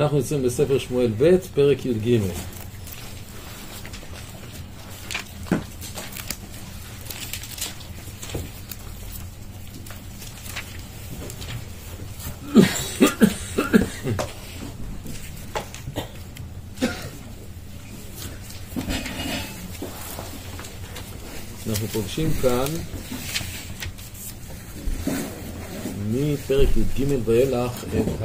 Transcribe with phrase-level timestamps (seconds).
[0.00, 2.18] אנחנו נמצאים בספר שמואל ב', פרק י"ג.
[21.68, 22.66] אנחנו פוגשים כאן
[26.12, 28.22] מפרק י"ג ואילך את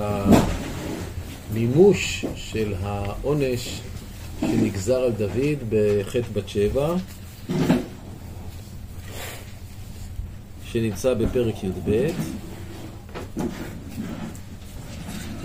[1.56, 3.82] המימוש של העונש
[4.42, 6.96] שנגזר על דוד בחטא בת שבע
[10.72, 12.10] שנמצא בפרק י"ב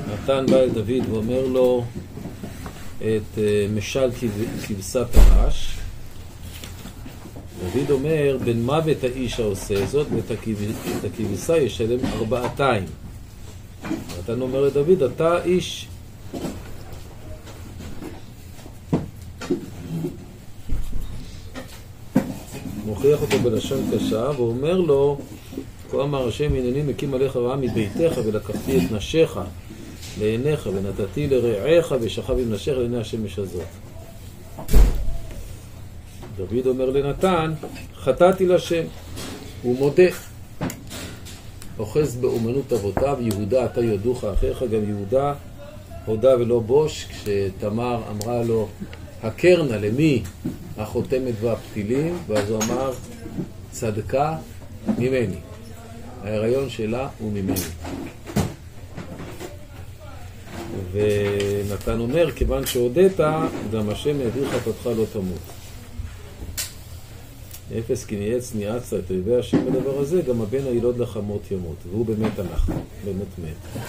[0.08, 1.84] נתן בא אל דוד ואומר לו
[2.98, 4.10] את אה, משל
[4.66, 5.76] כבשת הרש
[7.60, 10.30] דוד אומר, בן מוות האיש העושה זאת, ואת
[11.04, 12.84] הכבשה ישלם ארבעתיים.
[14.18, 15.86] נתן אומר לדוד, אתה איש.
[22.86, 25.18] מוכיח אותו בלשון קשה, ואומר לו,
[25.90, 29.40] כה אמר השם הנני מקים עליך רעה מביתך, ולקחתי את נשיך
[30.20, 33.66] לעיניך, ונתתי לרעיך, ושכב עם נשיך לעיני השמש הזאת.
[36.36, 37.52] דוד אומר לנתן,
[37.96, 38.82] חטאתי לשם,
[39.62, 40.02] הוא מודה.
[41.78, 45.34] אוחז באומנות אבותיו, יהודה אתה יודוך אחיך, גם יהודה
[46.10, 48.68] הודה ולא בוש, כשתמר אמרה לו,
[49.22, 50.22] הכר נא למי
[50.78, 52.92] החותמת והפתילים, ואז הוא אמר,
[53.70, 54.36] צדקה
[54.98, 55.36] ממני.
[56.22, 57.60] ההיריון שלה הוא ממני.
[60.92, 63.20] ונתן אומר, כיוון שהודית,
[63.72, 65.38] גם השם העביר חטאתך לא תמות.
[67.78, 71.76] אפס כי נהיה צניעצת את אויבי השם בדבר הזה, גם הבן הילוד לחמות ימות.
[71.90, 72.70] והוא באמת הלך,
[73.04, 73.82] באמת מת.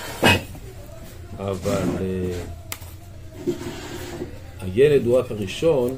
[1.50, 3.52] אבל uh,
[4.60, 5.98] הילד הוא רק הראשון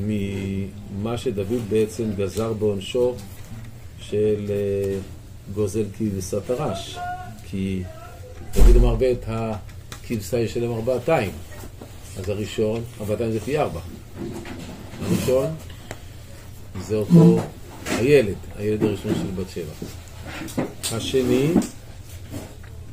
[0.00, 3.14] ממה שדוד בעצם גזר בעונשו
[4.00, 6.98] של uh, גוזל כבשת הרש.
[7.50, 7.82] כי
[8.54, 11.30] דוד אמר ואת הכבשה ישלם ארבעתיים.
[12.18, 13.80] אז הראשון, ארבעתיים זה פי ארבע.
[15.02, 15.46] הראשון
[16.80, 17.40] זה אותו
[17.86, 19.72] הילד, הילד הראשון של בת שבע.
[20.92, 21.48] השני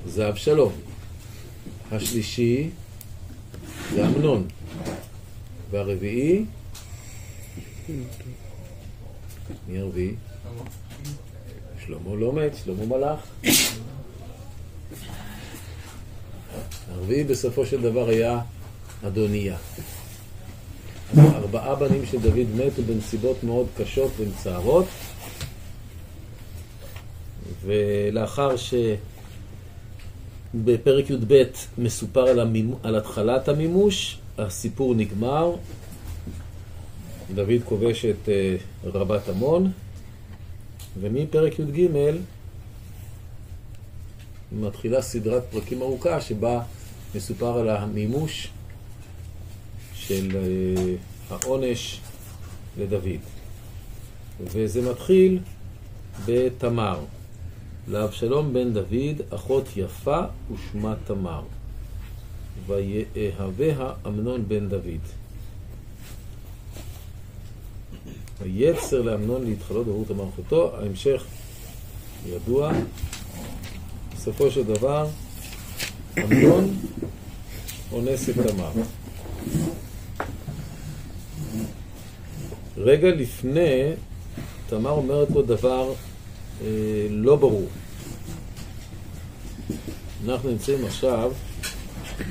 [0.05, 0.88] זה אבשלום.
[1.91, 2.69] השלישי
[3.93, 4.47] זה אמנון.
[5.71, 6.45] והרביעי,
[9.67, 10.15] מי הרביעי?
[11.85, 13.19] שלמה לא מת, שלמה מלאך.
[16.91, 18.39] הרביעי בסופו של דבר היה
[19.07, 19.57] אדוניה.
[21.17, 24.85] ארבעה בנים של דוד מתו בנסיבות מאוד קשות ומצערות
[27.65, 28.55] ולאחר
[30.53, 31.43] שבפרק י"ב
[31.77, 32.73] מסופר על, המימ...
[32.83, 35.55] על התחלת המימוש, הסיפור נגמר,
[37.35, 39.71] דוד כובש את uh, רבת עמון
[40.99, 41.87] ומפרק י"ג
[44.51, 46.61] מתחילה סדרת פרקים ארוכה שבה
[47.15, 48.49] מסופר על המימוש
[49.93, 50.95] של אה,
[51.29, 51.99] העונש
[52.77, 53.19] לדוד.
[54.43, 55.39] וזה מתחיל
[56.25, 56.99] בתמר.
[57.89, 60.19] לאבשלום בן דוד, אחות יפה
[60.53, 61.41] ושמה תמר.
[62.67, 65.03] ויאהביה אמנון בן דוד.
[68.41, 70.75] ויצר לאמנון להתחלות ברות תמר אחותו.
[70.75, 71.23] ההמשך
[72.25, 72.71] ידוע.
[74.15, 75.07] בסופו של דבר,
[76.17, 76.75] אמנון
[77.91, 78.71] אונס את תמר.
[82.77, 83.91] רגע לפני,
[84.67, 85.93] תמר אומרת לו דבר
[87.09, 87.67] לא ברור.
[90.25, 91.31] אנחנו נמצאים עכשיו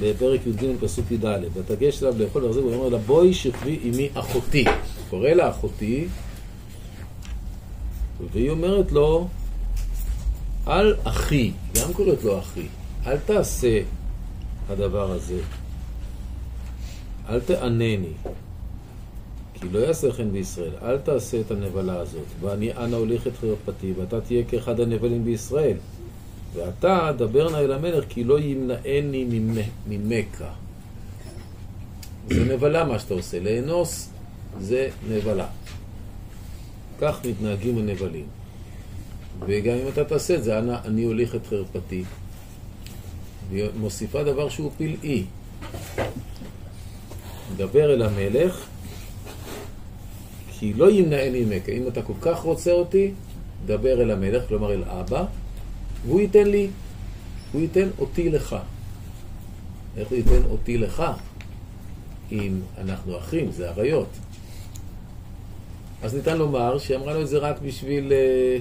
[0.00, 1.24] בפרק י"ג פסוק י"ד,
[1.54, 4.64] ותגש אליו לאכול להחזיק, הוא אומר לה בואי שכבי עמי אחותי.
[5.10, 6.08] קורא לה אחותי,
[8.32, 9.28] והיא אומרת לו
[10.68, 12.66] אל אחי, גם קוראת לו אחי,
[13.06, 13.80] אל תעשה
[14.68, 15.40] הדבר הזה,
[17.28, 18.12] אל תענני.
[19.60, 23.92] כי לא יעשה כן בישראל, אל תעשה את הנבלה הזאת, ואני אנה הוליך את חרפתי,
[23.96, 25.76] ואתה תהיה כאחד הנבלים בישראל.
[26.54, 29.42] ואתה דבר נא אל המלך, כי לא ימנעני
[29.88, 30.50] ממכה.
[32.28, 34.10] זה נבלה מה שאתה עושה, לאנוס
[34.60, 35.46] זה נבלה.
[37.00, 38.26] כך מתנהגים הנבלים.
[39.46, 42.04] וגם אם אתה תעשה את זה, אנה אני הוליך את חרפתי.
[43.50, 45.24] והיא מוסיפה דבר שהוא פלאי.
[47.56, 48.66] דבר אל המלך,
[50.58, 51.68] כי לא ימנעני ממך.
[51.68, 53.12] אם אתה כל כך רוצה אותי,
[53.66, 55.24] דבר אל המלך, כלומר אל אבא,
[56.06, 56.68] והוא ייתן לי,
[57.52, 58.56] הוא ייתן אותי לך.
[59.96, 61.02] איך הוא ייתן אותי לך,
[62.32, 64.08] אם אנחנו אחים, זה אריות.
[66.02, 68.12] אז ניתן לומר שהיא אמרה לו את זה רק בשביל...
[68.12, 68.58] אה,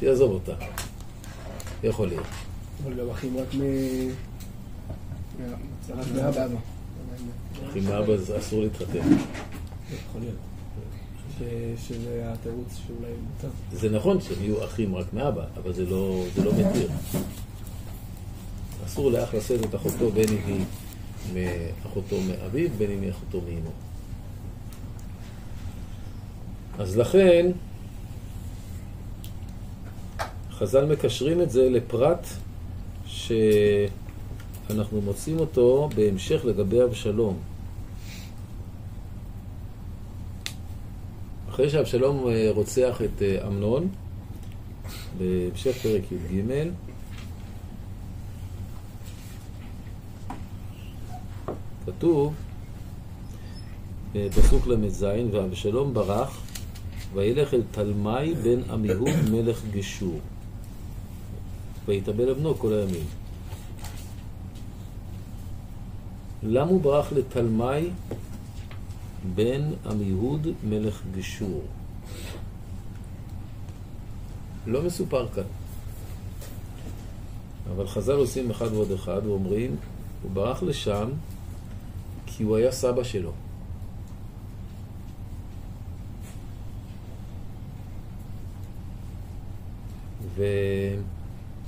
[0.00, 0.52] שיעזוב אותה.
[1.82, 2.26] יכול להיות.
[2.84, 3.60] אבל גם אחים רק מ...
[7.70, 8.98] אחים מאבא אסור להתחתן.
[10.10, 10.49] יכול להיות.
[11.40, 13.48] ש- שזה התירוץ שאולי מותר.
[13.72, 16.88] זה נכון שהם יהיו אחים רק מאבא, אבל זה לא, זה לא מתיר.
[18.86, 20.64] אסור לאח לשאת את אחותו בין אם היא
[21.34, 23.70] מאחותו מאביו, בין אם היא אחותו מאמו.
[26.78, 27.50] אז לכן,
[30.52, 32.26] חז"ל מקשרים את זה לפרט
[33.06, 37.38] שאנחנו מוצאים אותו בהמשך לגבי אבשלום.
[41.50, 43.88] אחרי שאבשלום אה, רוצח את אה, אמנון,
[45.18, 46.68] בהמשך פרק י"ג,
[51.86, 52.34] כתוב
[54.14, 56.42] בפסוק ל"ז, ואבשלום ברח
[57.14, 60.20] וילך אל תלמי בן עמיהוד מלך גשור,
[61.86, 63.06] ויתאבל בנו כל הימים.
[66.42, 67.90] למה הוא ברח לתלמי
[69.34, 71.62] בן עמיהוד מלך גשור?
[74.66, 75.42] לא מסופר כאן.
[77.74, 79.76] אבל חז"ל עושים אחד ועוד אחד ואומרים,
[80.22, 81.10] הוא ברח לשם
[82.26, 83.32] כי הוא היה סבא שלו.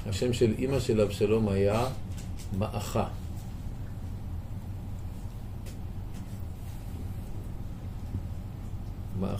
[0.06, 1.86] והשם של אימא של אבשלום היה
[2.58, 3.08] מאחה.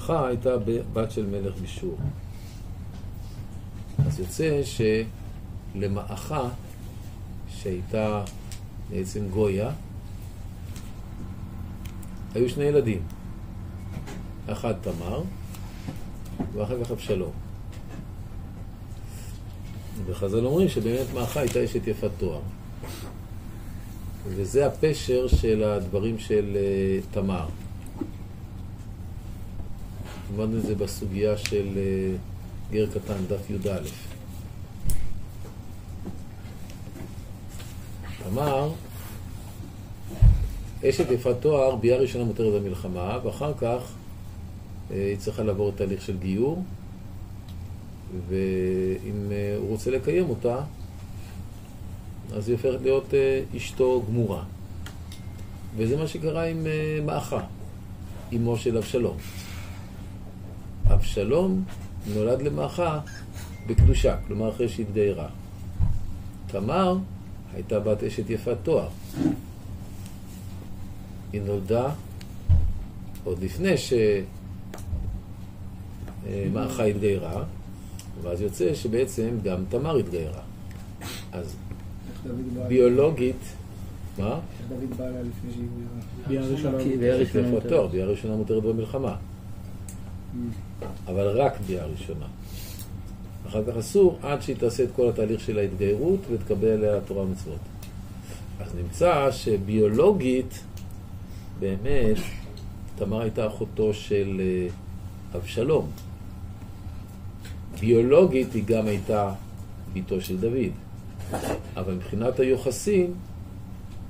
[0.02, 0.50] מאחה הייתה
[0.92, 1.96] בת של מלך בישור.
[4.06, 4.60] אז יוצא
[5.74, 6.48] שלמאחה,
[7.48, 8.24] שהייתה
[8.90, 9.70] בעצם גויה,
[12.34, 13.02] היו שני ילדים.
[14.46, 15.22] אחד תמר,
[16.54, 17.32] ואחר כך אבשלום.
[20.06, 22.40] וחז"ל אומרים שבאמת מאחה הייתה אשת יפת תואר.
[24.26, 27.46] וזה הפשר של הדברים של uh, תמר.
[30.36, 33.78] למדנו את זה בסוגיה של uh, גר קטן, דף י"א.
[38.22, 38.70] תמר,
[40.84, 43.80] אשת יפת תואר, ביאה ראשונה מותרת במלחמה, ואחר כך
[44.90, 46.62] uh, היא צריכה לעבור את תהליך של גיור,
[48.28, 50.60] ואם uh, הוא רוצה לקיים אותה,
[52.32, 53.14] אז היא הופכת להיות
[53.56, 54.42] אשתו גמורה.
[55.76, 56.66] וזה מה שקרה עם
[57.06, 57.40] מאחה,
[58.32, 59.16] אמו של אבשלום.
[60.94, 61.64] אבשלום
[62.14, 63.00] נולד למאחה
[63.66, 65.28] בקדושה, כלומר אחרי שהתגיירה.
[66.46, 66.98] תמר
[67.54, 68.88] הייתה בת אשת יפת תואר.
[71.32, 71.90] היא נולדה
[73.24, 73.74] עוד לפני
[76.26, 77.44] שמאחה התגיירה,
[78.22, 80.40] ואז יוצא שבעצם גם תמר התגיירה.
[81.32, 81.56] אז
[82.68, 83.36] ביולוגית,
[84.18, 84.26] מה?
[84.26, 85.66] איך דוד בא אליה לפני שהיא
[87.92, 89.16] ביאה ראשונה מותרת במלחמה.
[91.06, 92.26] אבל רק ביאה ראשונה.
[93.48, 97.58] אחר כך אסור עד שהיא תעשה את כל התהליך של ההתגיירות ותקבל עליה תורה ומצוות.
[98.60, 100.64] אז נמצא שביולוגית,
[101.58, 102.16] באמת,
[102.96, 104.68] תמר הייתה אחותו של אה,
[105.38, 105.90] אבשלום.
[107.80, 109.32] ביולוגית היא גם הייתה
[109.92, 110.72] בתו של דוד.
[111.76, 113.12] אבל מבחינת היוחסין,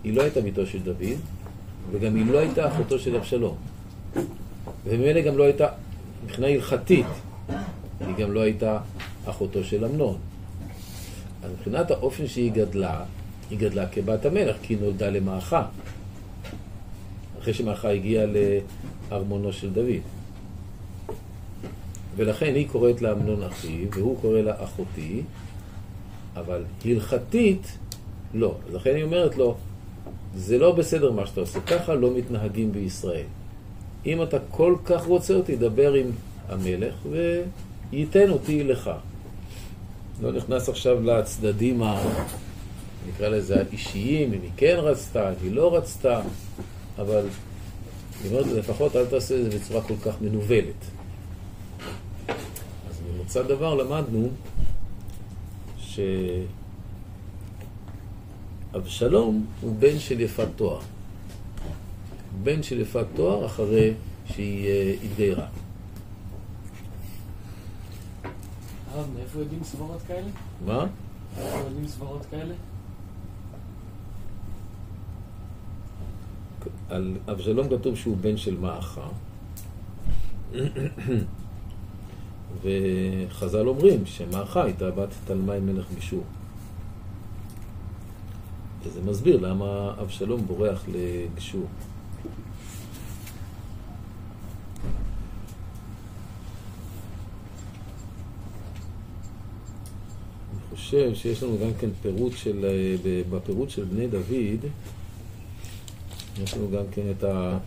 [0.05, 1.19] היא לא הייתה בתו של דוד,
[1.91, 3.57] וגם היא לא הייתה אחותו של אבשלום.
[4.85, 5.69] וממילא גם לא הייתה,
[6.25, 7.07] מבחינה הלכתית,
[8.01, 8.79] היא גם לא הייתה
[9.25, 10.19] אחותו של אמנון.
[11.45, 13.05] אז מבחינת האופן שהיא גדלה,
[13.51, 15.67] היא גדלה כבת המלך, כי היא נולדה למאחה.
[17.41, 18.25] אחרי שמאחה הגיעה
[19.11, 20.03] לארמונו של דוד.
[22.17, 25.23] ולכן היא קוראת לאמנון אחי, והוא קורא לה אחותי,
[26.37, 27.79] אבל הלכתית,
[28.35, 28.55] לא.
[28.73, 29.57] לכן היא אומרת לו,
[30.35, 33.27] זה לא בסדר מה שאתה עושה, ככה לא מתנהגים בישראל.
[34.07, 36.11] אם אתה כל כך רוצה אותי, דבר עם
[36.49, 38.91] המלך וייתן אותי לך.
[40.23, 42.03] לא נכנס עכשיו לצדדים, ה...
[43.09, 46.21] נקרא לזה האישיים, אם היא כן רצתה, אם היא לא רצתה,
[46.99, 47.27] אבל
[48.23, 50.85] היא אומרת, לפחות אל תעשה את זה בצורה כל כך מנוולת.
[52.91, 54.29] אז ממוצא דבר למדנו
[58.73, 60.81] שאבשלום הוא בן של יפת תואר.
[62.43, 63.95] בן של יפת תואר אחרי
[64.27, 65.47] שהיא אה, התגיירה.
[68.93, 70.29] הרב, מאיפה יודעים סברות כאלה?
[70.67, 70.87] מה?
[71.37, 72.55] מאיפה יודעים סברות כאלה?
[76.89, 79.09] על אבשלום כתוב שהוא בן של מעכה.
[82.63, 86.25] וחז"ל אומרים שמעכה הייתה בת תלמי מלך גשור.
[88.83, 91.67] וזה מסביר למה אבשלום בורח לגשור.
[100.51, 100.61] אני
[100.93, 104.71] חושב שיש לנו גם כן פירוט של, אה, בפירוט של בני דוד,
[106.43, 107.59] יש לנו גם כן את, ה,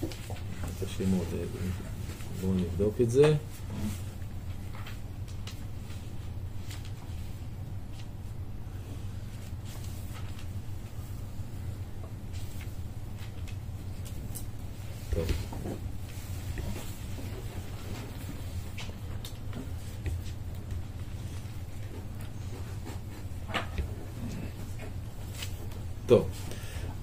[0.00, 1.26] את השמות.
[1.32, 1.44] אה,
[2.40, 3.34] בואו נבדוק את זה.
[26.12, 26.28] טוב,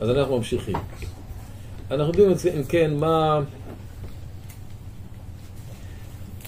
[0.09, 0.75] אז אנחנו ממשיכים.
[1.91, 3.39] אנחנו יודעים, אם כן, מה,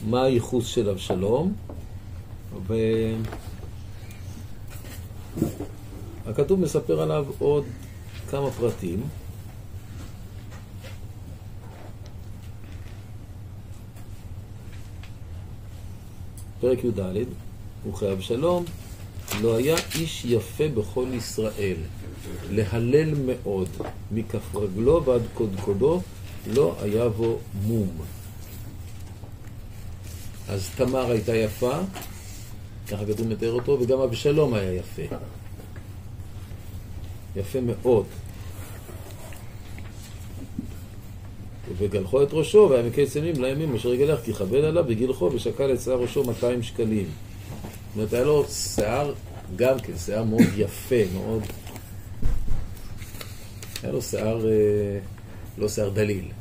[0.10, 1.54] מה הייחוס של אבשלום,
[6.26, 7.64] והכתוב מספר עליו עוד
[8.30, 9.02] כמה פרטים.
[16.62, 17.26] פרק י"ד,
[17.90, 18.66] וכאבשלום
[19.42, 21.78] לא היה איש יפה בכל ישראל,
[22.52, 23.70] להלל מאוד,
[24.12, 26.02] מכף רגלו ועד קודקודו,
[26.54, 27.90] לא היה בו מום.
[30.50, 31.78] אז תמר הייתה יפה,
[32.88, 35.16] ככה כתוב מתאר אותו, וגם אבשלום היה יפה.
[37.36, 38.06] יפה מאוד.
[41.78, 45.82] וגלחו את ראשו, והיה מקץ ימים לימים אשר יגלח, כי כבד עליו וגילחו, ושקל את
[45.82, 47.06] שיער ראשו 200 שקלים.
[47.92, 49.14] זאת אומרת, היה לו שיער,
[49.56, 51.44] גם כן, שיער מאוד יפה, מאוד...
[53.84, 55.00] היה לו שיער, אה,
[55.58, 56.32] לא שיער דליל.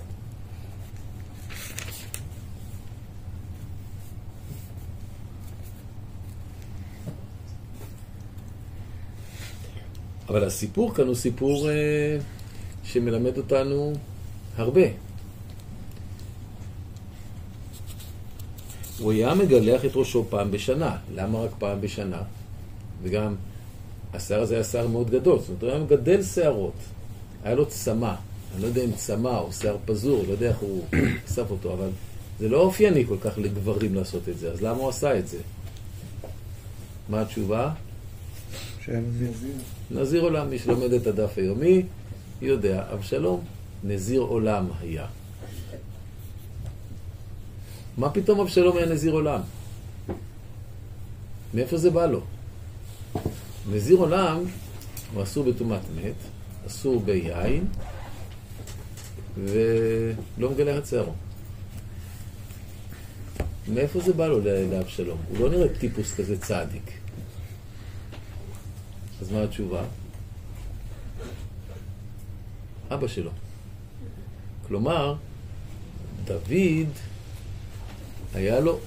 [10.28, 12.18] אבל הסיפור כאן הוא סיפור אה,
[12.84, 13.92] שמלמד אותנו
[14.56, 15.09] הרבה.
[19.00, 20.96] הוא היה מגלח את ראשו פעם בשנה.
[21.14, 22.22] למה רק פעם בשנה?
[23.02, 23.34] וגם
[24.14, 26.74] השיער הזה היה שיער מאוד גדול, זאת אומרת, הוא היה מגדל שערות.
[27.44, 28.14] היה לו צמא.
[28.54, 30.84] אני לא יודע אם צמא או שיער פזור, לא יודע איך הוא
[31.26, 31.88] אסף אותו, אבל
[32.40, 35.38] זה לא אופייני כל כך לגברים לעשות את זה, אז למה הוא עשה את זה?
[37.08, 37.70] מה התשובה?
[38.84, 39.52] שהיה נזיר.
[39.90, 41.82] נזיר עולם, מי שלומד את הדף היומי,
[42.42, 43.40] יודע, אבשלום
[43.84, 45.06] נזיר עולם היה.
[48.00, 49.40] מה פתאום אבשלום היה נזיר עולם?
[51.54, 52.20] מאיפה זה בא לו?
[53.70, 54.44] נזיר עולם
[55.14, 56.14] הוא אסור בטומאת מת,
[56.66, 57.66] אסור ביין,
[59.44, 61.12] ולא מגלח את שערו.
[63.68, 64.40] מאיפה זה בא לו
[64.70, 65.18] לאבשלום?
[65.28, 66.90] הוא לא נראה טיפוס כזה צדיק.
[69.20, 69.82] אז מה התשובה?
[72.90, 73.30] אבא שלו.
[74.66, 75.14] כלומר,
[76.24, 77.09] דוד,
[78.34, 78.78] היה לו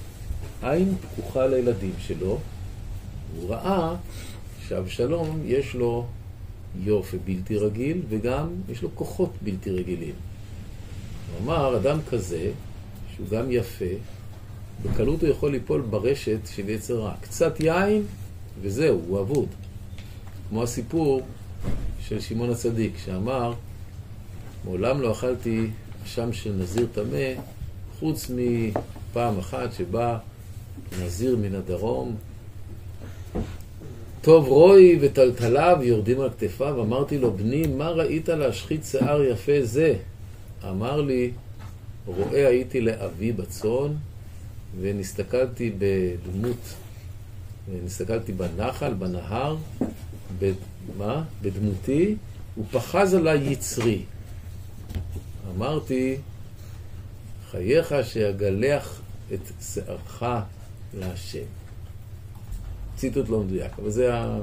[0.62, 2.38] עין פקוחה לילדים שלו,
[3.36, 3.96] הוא ראה
[4.68, 6.06] שאבשלום יש לו
[6.82, 10.14] יופי בלתי רגיל וגם יש לו כוחות בלתי רגילים.
[11.32, 12.50] הוא אמר, אדם כזה,
[13.14, 13.84] שהוא גם יפה,
[14.82, 17.14] בקלות הוא יכול ליפול ברשת של יצר רע.
[17.20, 18.02] קצת יין
[18.62, 19.48] וזהו, הוא אבוד.
[20.48, 21.22] כמו הסיפור
[22.00, 23.52] של שמעון הצדיק, שאמר,
[24.64, 25.66] מעולם לא אכלתי
[26.04, 27.32] אשם של נזיר טמא,
[27.98, 28.30] חוץ
[29.14, 30.18] מפעם אחת שבה
[31.02, 32.16] נזיר מן הדרום,
[34.20, 39.96] טוב רוי וטלטליו יורדים על כתפיו, אמרתי לו, בני, מה ראית להשחית שיער יפה זה?
[40.68, 41.30] אמר לי,
[42.06, 43.92] רואה הייתי לאבי בצאן,
[44.80, 46.74] ונסתכלתי בדמות,
[47.84, 49.56] נסתכלתי בנחל, בנהר,
[50.98, 51.22] מה?
[51.42, 52.16] בדמותי,
[52.58, 54.02] ופחז עליי יצרי.
[55.56, 56.16] אמרתי,
[57.50, 59.00] חייך שיגלח
[59.34, 59.40] את
[59.74, 60.24] שערך
[60.94, 61.44] להשם.
[62.96, 64.38] ציטוט לא מדויק, אבל זה ה...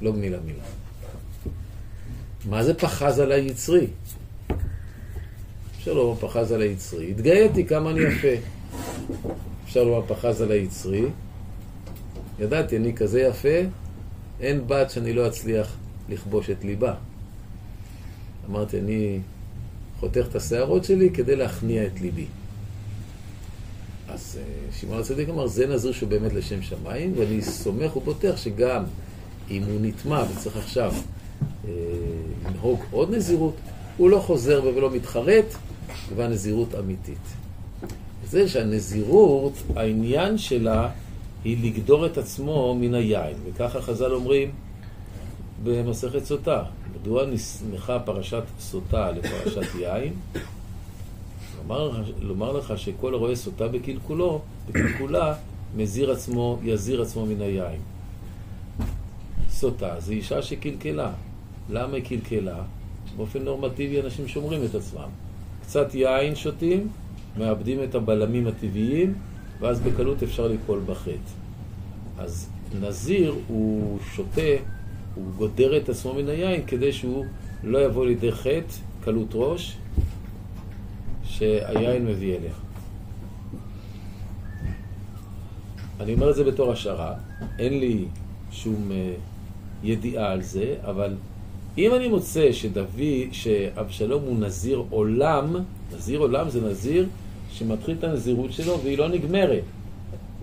[0.00, 0.62] לא מילה מילה.
[2.44, 3.86] מה זה פחז עליי יצרי?
[5.76, 7.10] אפשר לומר פחז עליי יצרי.
[7.10, 8.46] התגאיתי כמה אני יפה.
[9.64, 11.04] אפשר לומר פחז עליי יצרי.
[12.38, 13.58] ידעתי, אני כזה יפה,
[14.40, 15.76] אין בת שאני לא אצליח
[16.08, 16.94] לכבוש את ליבה.
[18.50, 19.20] אמרתי, אני
[20.00, 22.26] חותך את השערות שלי כדי להכניע את ליבי.
[24.18, 28.84] אז אה, שמעון הצדיק אמר, זה נזיר שהוא באמת לשם שמיים, ואני סומך ובוטח שגם
[29.50, 30.92] אם הוא נטמע וצריך עכשיו
[31.68, 31.72] אה,
[32.46, 33.54] לנהוג עוד נזירות,
[33.96, 35.44] הוא לא חוזר ולא מתחרט,
[36.16, 37.18] והנזירות אמיתית.
[38.24, 40.90] זה שהנזירות, העניין שלה
[41.44, 44.50] היא לגדור את עצמו מן היין, וככה חז"ל אומרים
[45.64, 46.62] במסכת סוטה.
[46.94, 50.12] מדוע נסמכה פרשת סוטה לפרשת יין?
[51.68, 55.34] לומר, לומר לך שכל הרואה סוטה בקלקולו, בקלקולה,
[55.76, 57.80] מזיר עצמו, יזיר עצמו מן היין.
[59.50, 61.12] סוטה זה אישה שקלקלה.
[61.70, 62.62] למה היא קלקלה?
[63.16, 65.08] באופן נורמטיבי אנשים שומרים את עצמם.
[65.62, 66.88] קצת יין שותים,
[67.38, 69.14] מאבדים את הבלמים הטבעיים,
[69.60, 71.12] ואז בקלות אפשר ליפול בחטא.
[72.18, 72.48] אז
[72.80, 74.40] נזיר הוא שותה,
[75.14, 77.24] הוא גודר את עצמו מן היין כדי שהוא
[77.64, 79.76] לא יבוא לידי חטא, קלות ראש,
[81.28, 82.52] שהיין מביא אליה.
[86.00, 87.14] אני אומר את זה בתור השערה,
[87.58, 88.04] אין לי
[88.52, 91.14] שום uh, ידיעה על זה, אבל
[91.78, 92.86] אם אני מוצא שדוד,
[93.32, 95.56] שאבשלום הוא נזיר עולם,
[95.96, 97.06] נזיר עולם זה נזיר
[97.52, 99.62] שמתחיל את הנזירות שלו והיא לא נגמרת.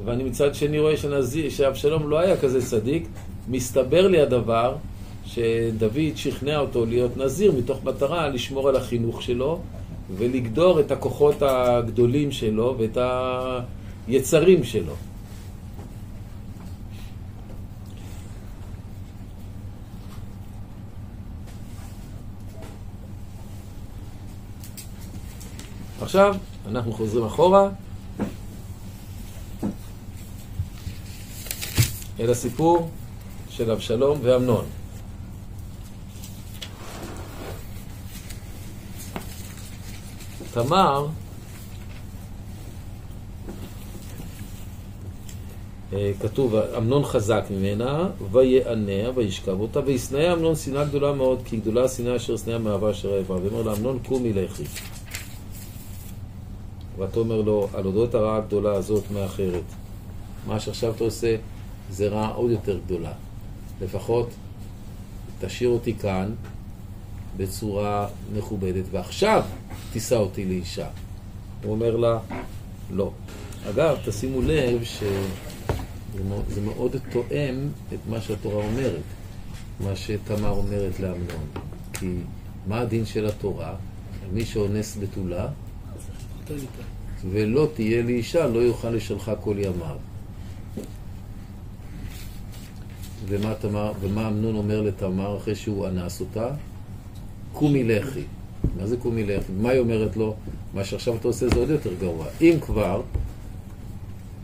[0.06, 3.08] ואני מצד שני רואה שנזיר, שאבשלום לא היה כזה צדיק,
[3.50, 4.75] מסתבר לי הדבר
[5.25, 9.60] שדוד שכנע אותו להיות נזיר מתוך מטרה לשמור על החינוך שלו
[10.09, 12.97] ולגדור את הכוחות הגדולים שלו ואת
[14.07, 14.93] היצרים שלו.
[26.01, 26.35] עכשיו
[26.67, 27.69] אנחנו חוזרים אחורה
[32.19, 32.89] אל הסיפור
[33.50, 34.65] של אבשלום ואמנון.
[40.55, 41.07] תמר
[45.94, 51.83] אה, כתוב, אמנון חזק ממנה, ויעניה, וישכב אותה, וישנא אמנון שנאה גדולה מאוד, כי גדולה
[51.83, 53.35] השנאה אשר שנאה מאהבה אשר אהבה.
[53.35, 54.63] ואומר לה, אמנון קומי לכי.
[57.00, 59.63] ותאמר לו, על אודות הרעה הגדולה הזאת מאחרת.
[60.48, 61.35] מה שעכשיו אתה עושה
[61.89, 63.13] זה רעה עוד יותר גדולה.
[63.81, 64.29] לפחות
[65.39, 66.33] תשאיר אותי כאן
[67.37, 69.44] בצורה מכובדת, ועכשיו
[69.96, 70.88] תישא אותי לאישה.
[71.64, 72.20] הוא אומר לה,
[72.92, 73.12] לא.
[73.70, 79.01] אגב, תשימו לב שזה מאוד תואם את מה שהתורה אומרת,
[79.79, 81.48] מה שתמר אומרת לאמנון.
[81.94, 82.14] כי
[82.68, 83.75] מה הדין של התורה?
[84.34, 85.48] מי שאונס בתולה,
[87.31, 89.98] ולא תהיה לי אישה, לא יוכל לשלחה כל ימיו.
[93.27, 93.53] ומה,
[94.00, 96.48] ומה אמנון אומר לתמר אחרי שהוא אנס אותה?
[97.53, 98.24] קומי לכי.
[98.80, 99.51] מה זה קומי לכי?
[99.62, 100.36] מה היא אומרת לו?
[100.74, 102.25] מה שעכשיו אתה עושה זה עוד יותר גרוע.
[102.42, 103.01] אם כבר,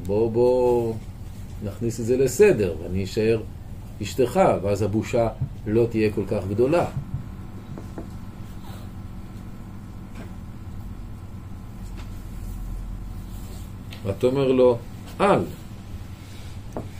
[0.05, 0.93] בוא בוא
[1.65, 3.41] נכניס את זה לסדר, ואני אשאר
[4.01, 5.27] אשתך, ואז הבושה
[5.67, 6.85] לא תהיה כל כך גדולה.
[14.05, 14.77] ותאמר לו,
[15.21, 15.39] אל.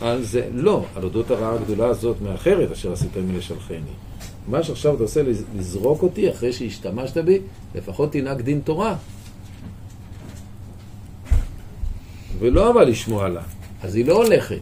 [0.02, 4.11] על זה לא, על אודות הרעה הגדולה הזאת מאחרת אשר עשיתם מלשלחני.
[4.48, 5.22] מה שעכשיו אתה עושה
[5.58, 7.40] לזרוק אותי אחרי שהשתמשת בי,
[7.76, 8.96] לפחות תנהג דין תורה.
[12.40, 13.44] ולא אבל לשמוע לה,
[13.84, 14.62] אז היא לא הולכת.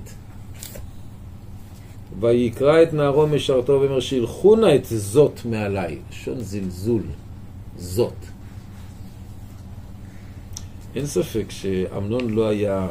[2.19, 7.03] ויקרא את נערו משרתו ואומר שילחו נא את זאת מעליי, לשון זלזול,
[7.77, 8.13] זאת.
[10.95, 12.87] אין ספק שאמנון לא היה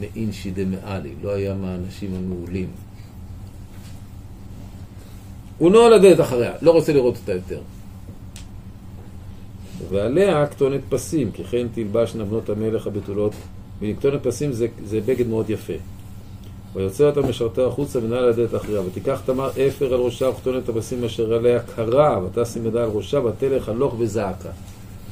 [0.00, 2.68] מאינשי דמעלי, לא היה מהאנשים המעולים.
[5.62, 7.60] הוא נועל הדלת אחריה, לא רוצה לראות אותה יותר.
[9.90, 13.32] ועליה כתונת פסים, כי כן תלבשנה בנות המלך הבתולות,
[13.80, 15.72] וכתונת פסים זה, זה בגד מאוד יפה.
[16.74, 21.34] ויוצא אותה משרתו החוצה ונעל הדלת אחריה, ותיקח תמר אפר על ראשה וכתונת הפסים אשר
[21.34, 24.50] עליה קרה, ותשים ידה על ראשה, ותלך הלוך וזעקה.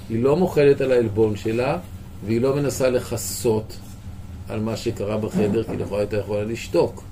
[0.08, 1.78] היא לא מוחלת על העלבון שלה,
[2.26, 3.76] והיא לא מנסה לכסות
[4.48, 7.02] על מה שקרה בחדר, כי לכאורה הייתה יכולה לשתוק.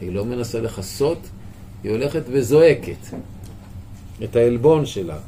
[0.00, 1.18] היא לא מנסה לכסות,
[1.84, 3.06] היא הולכת וזועקת
[4.24, 5.18] את העלבון שלה.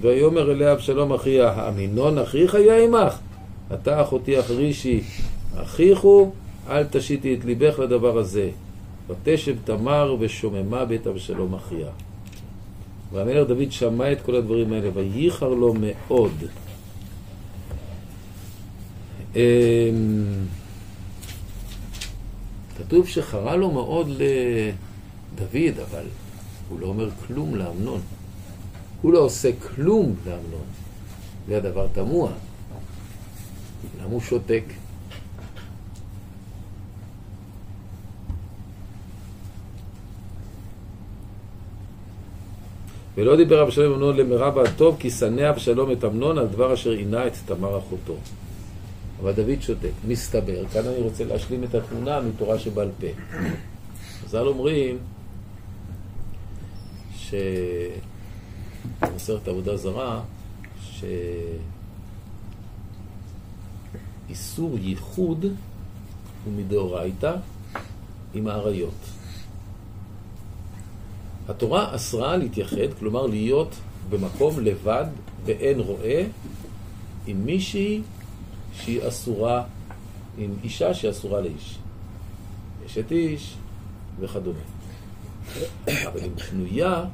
[0.00, 3.18] ויאמר אליה אבשלום אחיה, האמינון אחיך יהיה עמך?
[3.74, 5.00] אתה אחותי אחרישי,
[5.56, 6.30] אחיכו,
[6.68, 8.50] אל תשיתי את ליבך לדבר הזה.
[9.08, 11.88] ותשב תמר ושוממה בית אבשלום אחיה.
[13.12, 16.32] והמלך דוד שמע את כל הדברים האלה, וייחר לו מאוד.
[22.80, 26.04] כתוב שחרה לו מאוד לדוד, אבל
[26.68, 28.00] הוא לא אומר כלום לאמנון.
[29.02, 30.64] הוא לא עושה כלום לאמנון.
[31.48, 32.30] זה הדבר תמוה.
[34.00, 34.64] למה הוא שותק?
[43.16, 47.26] ולא דיבר אבשלום אמנון למרב הטוב, כי שנא אבשלום את אמנון על דבר אשר עינה
[47.26, 48.14] את תמר אחותו.
[49.22, 49.90] אבל דוד שותק.
[50.08, 53.06] מסתבר, כאן אני רוצה להשלים את התמונה מתורה שבעל פה.
[54.24, 54.98] חז"ל אומרים
[59.00, 60.22] שבמסכת עבודה זרה,
[64.28, 65.44] שאיסור ייחוד
[66.44, 67.36] הוא מדאורייתא
[68.34, 68.94] עם האריות.
[71.48, 73.74] התורה אסרה להתייחד, כלומר להיות
[74.10, 75.06] במקום לבד,
[75.44, 76.26] באין רואה,
[77.26, 78.02] עם מישהי
[78.74, 79.64] שהיא אסורה,
[80.38, 81.78] עם אישה שהיא אסורה לאיש.
[82.86, 83.54] אשת איש
[84.20, 84.58] וכדומה.
[85.86, 87.04] אבל עם פנויה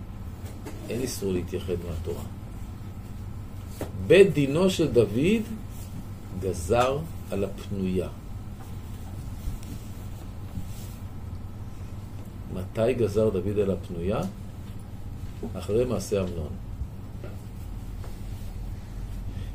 [0.88, 2.25] אין איסור להתייחד מהתורה.
[4.07, 5.42] בית דינו של דוד
[6.40, 6.99] גזר
[7.31, 8.09] על הפנויה.
[12.55, 14.21] מתי גזר דוד על הפנויה?
[15.55, 16.49] אחרי מעשה אמנון.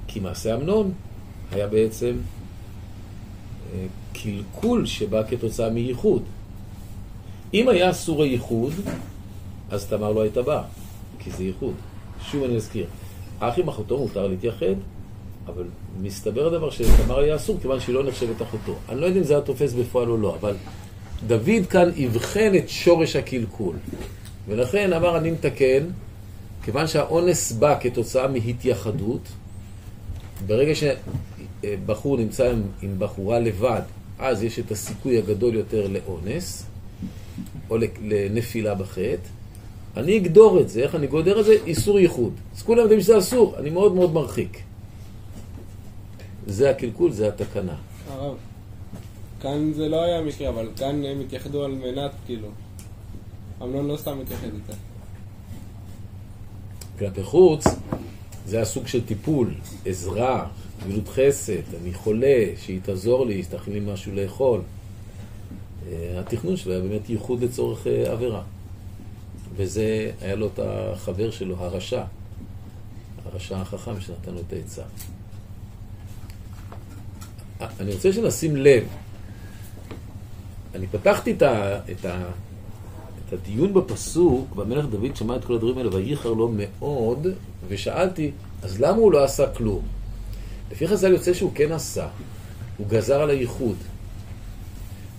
[0.08, 0.94] כי מעשה אמנון
[1.52, 2.16] היה בעצם
[3.74, 6.24] אה, קלקול שבא כתוצאה מייחוד.
[7.54, 8.74] אם היה אסור הייחוד,
[9.70, 10.64] אז תמר לא הייתה באה,
[11.20, 11.74] כי זה ייחוד.
[12.32, 12.86] שוב אני אזכיר,
[13.40, 14.76] אח עם אחותו מותר להתייחד,
[15.48, 15.64] אבל
[16.02, 18.76] מסתבר הדבר שתמר היה אסור כיוון שהיא לא נחשבת אחותו.
[18.90, 20.56] אני לא יודע אם זה היה תופס בפועל או לא, אבל
[21.28, 23.76] דוד כאן אבחן את שורש הקלקול.
[24.48, 25.84] ולכן אמר אני מתקן,
[26.64, 29.22] כיוון שהאונס בא כתוצאה מהתייחדות,
[30.48, 30.76] ברגע
[31.62, 33.82] שבחור נמצא עם, עם בחורה לבד,
[34.20, 36.66] אז יש את הסיכוי הגדול יותר לאונס,
[37.70, 39.18] או לנפילה בחטא.
[39.98, 41.52] אני אגדור את זה, איך אני גודר את זה?
[41.66, 42.34] איסור ייחוד.
[42.56, 44.62] אז כולם יודעים שזה אסור, אני מאוד מאוד מרחיק.
[46.48, 47.76] זה הקלקול, זה התקנה.
[48.10, 48.36] הרב,
[49.42, 52.48] כאן זה לא היה מקרה, אבל כאן הם התייחדו על מנת, כאילו.
[53.62, 54.74] אמנון לא סתם מתייחד איתה.
[57.00, 57.64] כלפי חוץ,
[58.46, 59.54] זה הסוג של טיפול,
[59.86, 60.48] עזרה,
[60.84, 64.62] גמילות חסד, אני חולה, שהיא תעזור לי, תכין לי משהו לאכול.
[65.88, 68.42] אה, התכנון שלו היה באמת ייחוד לצורך אה, עבירה.
[69.56, 72.04] וזה, היה לו את החבר שלו, הרשע,
[73.26, 74.82] הרשע החכם שנתן לו את העצה.
[77.62, 78.84] אה, אני רוצה שנשים לב,
[80.76, 82.24] אני פתחתי את, ה, את, ה,
[83.28, 87.28] את הדיון בפסוק, והמלך דוד שמע את כל הדברים האלה וייחר לו מאוד,
[87.68, 88.32] ושאלתי,
[88.64, 90.01] אז למה הוא לא עשה כלום?
[90.72, 92.08] לפי חז"ל יוצא שהוא כן עשה,
[92.78, 93.76] הוא גזר על הייחוד.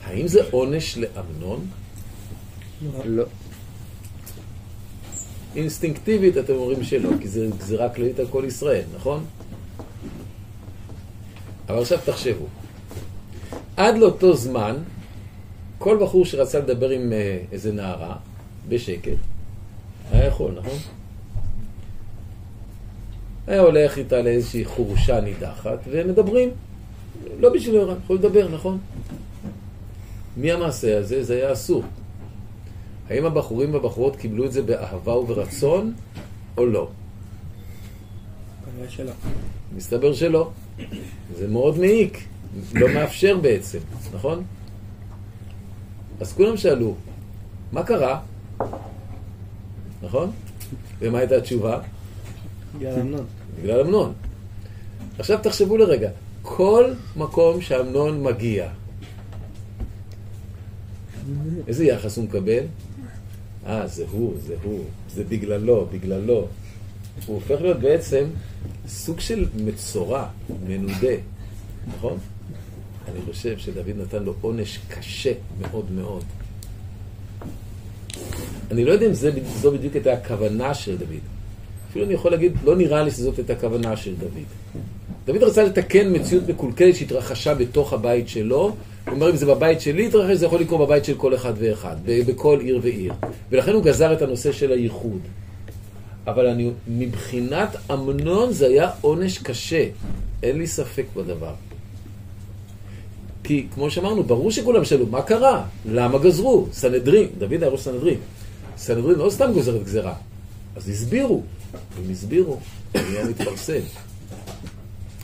[0.04, 1.66] האם זה עונש לאמנון?
[3.04, 3.24] לא.
[5.56, 9.24] אינסטינקטיבית אתם אומרים שלא, כי זה גזירה כללית על כל ישראל, נכון?
[11.68, 12.46] אבל עכשיו תחשבו,
[13.76, 14.76] עד לאותו זמן,
[15.78, 18.16] כל בחור שרצה לדבר עם אה, איזה נערה,
[18.68, 19.16] בשקט,
[20.10, 20.78] היה יכול, נכון?
[23.46, 26.50] היה הולך איתה לאיזושהי חורשה נידחת, ומדברים.
[27.40, 28.78] לא בשביל הרע, יכול לדבר, נכון?
[30.36, 31.24] מי המעשה הזה?
[31.24, 31.84] זה היה אסור.
[33.08, 35.92] האם הבחורים והבחורות קיבלו את זה באהבה וברצון,
[36.56, 36.88] או לא?
[38.64, 39.12] כנראה שלא.
[39.76, 40.50] מסתבר שלא.
[41.36, 42.24] זה מאוד מעיק,
[42.74, 43.78] לא מאפשר בעצם,
[44.14, 44.44] נכון?
[46.20, 46.94] אז כולם שאלו,
[47.72, 48.20] מה קרה?
[50.02, 50.30] נכון?
[51.00, 51.80] ומה הייתה התשובה?
[52.76, 53.24] בגלל אמנון.
[53.60, 54.12] בגלל אמנון.
[55.18, 56.10] עכשיו תחשבו לרגע,
[56.42, 58.68] כל מקום שאמנון מגיע,
[61.68, 62.64] איזה יחס הוא מקבל?
[63.66, 66.46] אה, זה הוא, זה הוא, זה בגללו, בגללו.
[67.26, 68.24] הוא הופך להיות בעצם
[68.88, 70.28] סוג של מצורע,
[70.66, 71.14] מנודה,
[71.88, 72.18] נכון?
[73.08, 76.24] אני חושב שדוד נתן לו עונש קשה מאוד מאוד.
[78.70, 79.30] אני לא יודע אם זה,
[79.60, 81.31] זו בדיוק הייתה הכוונה של דוד.
[81.92, 84.44] אפילו אני יכול להגיד, לא נראה לי שזאת הייתה הכוונה של דוד.
[85.26, 88.56] דוד רצה לתקן מציאות מקולקלת שהתרחשה בתוך הבית שלו.
[88.58, 91.96] הוא אומר, אם זה בבית שלי התרחש, זה יכול לקרות בבית של כל אחד ואחד,
[92.04, 93.12] בכל עיר ועיר.
[93.50, 95.20] ולכן הוא גזר את הנושא של הייחוד.
[96.26, 99.86] אבל אני, מבחינת אמנון זה היה עונש קשה.
[100.42, 101.54] אין לי ספק בדבר.
[103.44, 105.64] כי כמו שאמרנו, ברור שכולם שאלו, מה קרה?
[105.86, 106.66] למה גזרו?
[106.72, 108.18] סנהדרין, דוד היה ראש סנהדרין.
[108.76, 110.14] סנהדרין לא סתם גוזרת גזירה.
[110.76, 111.42] אז הסבירו,
[111.96, 112.60] הם הסבירו,
[112.94, 113.80] העניין התפרסם.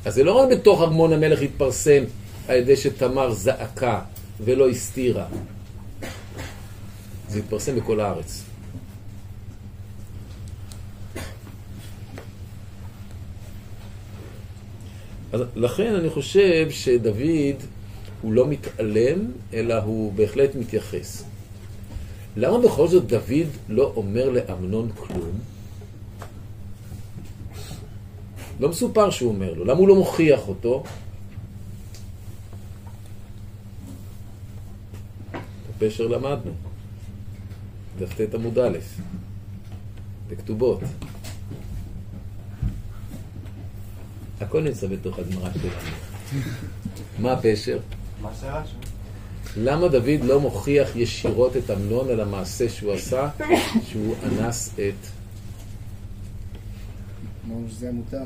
[0.05, 2.05] אז זה לא רק בתוך ארמון המלך התפרסם
[2.49, 4.01] על ידי שתמר זעקה
[4.41, 5.27] ולא הסתירה.
[7.29, 8.43] זה התפרסם בכל הארץ.
[15.33, 17.63] אז לכן אני חושב שדוד
[18.23, 21.25] הוא לא מתעלם, אלא הוא בהחלט מתייחס.
[22.37, 25.38] למה בכל זאת דוד לא אומר לאמנון כלום?
[28.61, 29.64] לא מסופר שהוא אומר לו.
[29.64, 30.85] למה הוא לא מוכיח אותו?
[35.79, 36.53] בפשר למדנו.
[37.99, 38.79] דף ט עמוד א',
[40.29, 40.81] בכתובות.
[44.41, 46.43] הכל נמצא בתוך הגמרא שלנו.
[47.19, 47.79] מה הפשר?
[48.23, 48.88] מה שרש"י?
[49.57, 53.29] למה דוד לא מוכיח ישירות את אמנון על המעשה שהוא עשה,
[53.89, 54.79] שהוא אנס את...
[57.47, 58.25] אמרנו שזה היה מותר.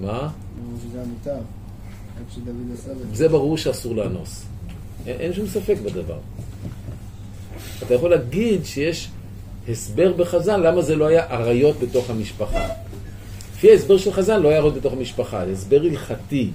[0.00, 0.10] מה?
[0.10, 1.36] אמרנו שזה היה מותר.
[1.36, 3.04] רק שדוד עשה את זה.
[3.12, 4.44] זה ברור שאסור לאנוס.
[5.06, 6.18] אין, אין שום ספק בדבר.
[7.82, 9.08] אתה יכול להגיד שיש
[9.68, 12.68] הסבר בחז"ל למה זה לא היה עריות בתוך המשפחה.
[13.54, 16.50] לפי ההסבר של חז"ל לא היה עריות בתוך המשפחה, זה הסבר הלכתי.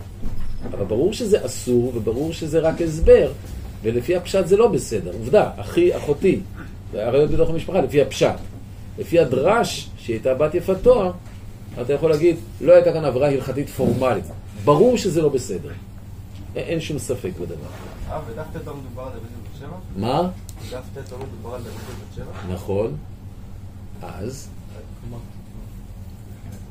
[0.71, 3.31] אבל ברור שזה אסור וברור שזה רק הסבר,
[3.81, 5.11] ולפי הפשט זה לא בסדר.
[5.13, 6.39] עובדה, אחי, אחותי,
[6.91, 8.35] זה היה עריות בתוך המשפחה, לפי הפשט.
[8.97, 11.11] לפי הדרש, שהיא הייתה בת יפת תואר,
[11.81, 14.25] אתה יכול להגיד, לא הייתה כאן עבירה הלכתית פורמלית.
[14.65, 15.69] ברור שזה לא בסדר.
[16.55, 17.55] אין, שום ספק בדבר.
[18.11, 18.21] אה,
[18.53, 19.77] ט' לא מדובר על דוד בבת שבע?
[19.95, 20.29] מה?
[20.69, 22.53] ט' לא מדובר על דוד בבת שבע?
[22.53, 22.97] נכון.
[24.01, 24.47] אז?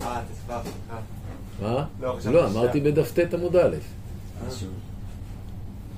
[0.03, 0.61] אה, סליחה.
[1.63, 1.85] מה?
[2.01, 3.61] לא, לא, אמרתי בדף ט עמוד א'.
[3.61, 3.77] לא, אבל
[4.47, 4.67] אנחנו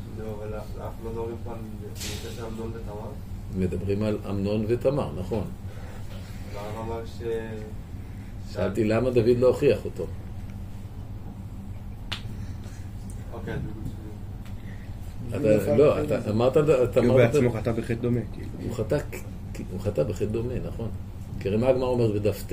[0.09, 0.10] לא
[1.05, 1.59] מדברים פה על
[1.95, 3.11] נושא של אמנון ותמר.
[3.57, 5.45] מדברים על אמנון ותמר, נכון.
[6.55, 7.23] והרב אמר ש...
[8.53, 10.07] שאלתי למה דוד לא הוכיח אותו.
[13.33, 13.55] אוקיי,
[15.29, 18.49] אתה, לא, אתה אמרת, אתה כי הוא אמרת, בעצמו חטא בחטא דומה, כאילו.
[18.63, 18.99] הוא חטא,
[19.73, 20.89] הוא חטא בחטא דומה, נכון.
[21.41, 22.45] כי מה הגמרא אומרת בדף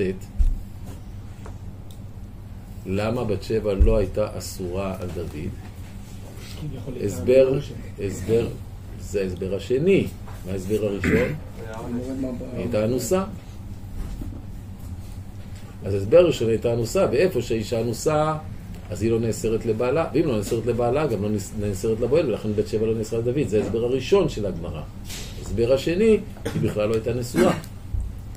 [2.86, 5.67] למה בת שבע לא הייתה אסורה על דוד?
[7.04, 7.58] הסבר,
[8.06, 8.48] הסבר,
[9.00, 10.06] זה ההסבר השני.
[10.46, 11.34] מה ההסבר הראשון?
[12.56, 13.24] הייתה אנוסה.
[15.84, 18.34] אז ההסבר הראשון הייתה אנוסה, ואיפה שהאישה אנוסה,
[18.90, 21.28] אז היא לא נאסרת לבעלה, ואם לא נאסרת לבעלה, גם לא
[21.60, 23.48] נאסרת לבועל, ולכן בית שבע לא נאסרה לדוד.
[23.48, 24.82] זה ההסבר הראשון של הגמרא.
[25.38, 26.18] ההסבר השני,
[26.54, 27.58] היא בכלל לא הייתה נשואה.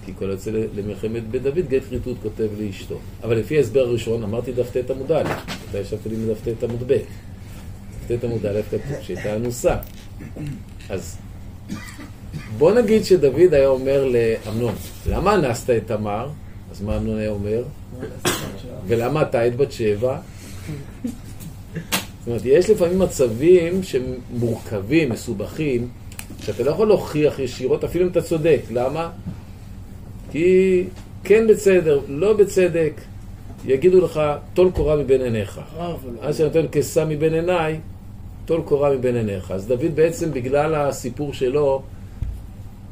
[0.05, 2.95] כי כל יוצא למלחמת בית דוד, גט כריתות כותב לאשתו.
[3.23, 5.23] אבל לפי ההסבר הראשון, אמרתי דף ט עמוד א',
[5.69, 6.97] אתה ישבת לי מדף ט עמוד ב'.
[8.17, 9.75] ט עמוד א' כתוב שהייתה אנוסה.
[10.89, 11.17] אז
[12.57, 14.75] בוא נגיד שדוד היה אומר לאמנון,
[15.09, 16.29] למה אנסת את תמר?
[16.71, 17.63] אז מה אמנון היה אומר?
[18.87, 20.17] ולמה אתה את בת שבע?
[21.03, 21.11] זאת
[22.27, 25.87] אומרת, יש לפעמים מצבים שהם מורכבים, מסובכים,
[26.41, 28.61] שאתה לא יכול להוכיח ישירות, אפילו אם אתה צודק.
[28.71, 29.09] למה?
[30.31, 30.83] כי
[31.23, 32.93] כן בצדר, לא בצדק,
[33.65, 34.21] יגידו לך,
[34.53, 35.61] טול קורה מבין עיניך.
[35.77, 37.79] אבל- אז שנותן כסה מבין עיניי,
[38.51, 39.51] טול קורה מבין עיניך.
[39.51, 41.81] אז דוד בעצם, בגלל הסיפור שלו,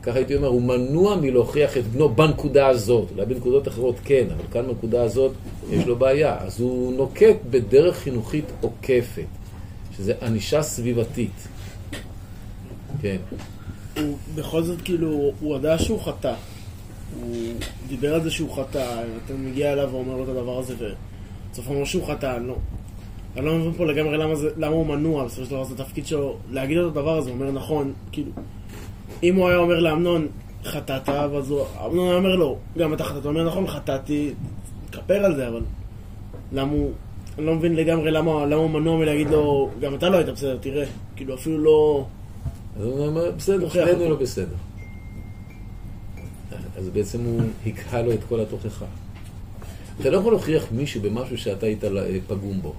[0.04, 3.08] ככה הייתי אומר, הוא מנוע מלהוכיח את בנו בנקודה הזאת.
[3.12, 5.32] אולי בנקודות אחרות כן, אבל כאן בנקודה הזאת
[5.70, 6.38] יש לו בעיה.
[6.40, 9.26] אז הוא נוקט בדרך חינוכית עוקפת,
[9.98, 11.48] שזה ענישה סביבתית.
[13.02, 13.18] כן.
[13.98, 16.34] הוא בכל זאת כאילו, הוא ידע שהוא חטא.
[17.22, 17.36] הוא
[17.88, 21.86] דיבר על זה שהוא חטא, אתה מגיע אליו ואומר לו את הדבר הזה, הוא אומר
[21.86, 22.56] שהוא חטא, אני לא...
[23.38, 26.06] אני לא מבין פה לגמרי למה, זה, למה הוא מנוע, בסופו של דבר זה התפקיד
[26.06, 28.32] שלו להגיד לו את הדבר הזה, הוא אומר נכון, כאילו,
[29.24, 30.28] אם הוא היה אומר לאמנון,
[30.64, 34.34] חטאת, אז הוא, אמנון היה אומר לו, גם אתה חטאת, הוא אומר נכון, חטאתי,
[34.90, 35.62] תכפר על זה, אבל
[36.52, 36.92] למה הוא,
[37.38, 40.58] אני לא מבין לגמרי למה, למה הוא מנוע מלהגיד לו, גם אתה לא היית בסדר,
[40.62, 42.06] תראה, כאילו אפילו לא...
[42.80, 44.10] אז הוא אומר, בסדר, שנינו.
[44.10, 44.56] לא בסדר.
[46.78, 48.86] אז בעצם הוא הקהה לו את כל התוכחה.
[50.02, 51.84] אתה לא יכול להוכיח מישהו במשהו שאתה היית
[52.28, 52.74] פגום בו.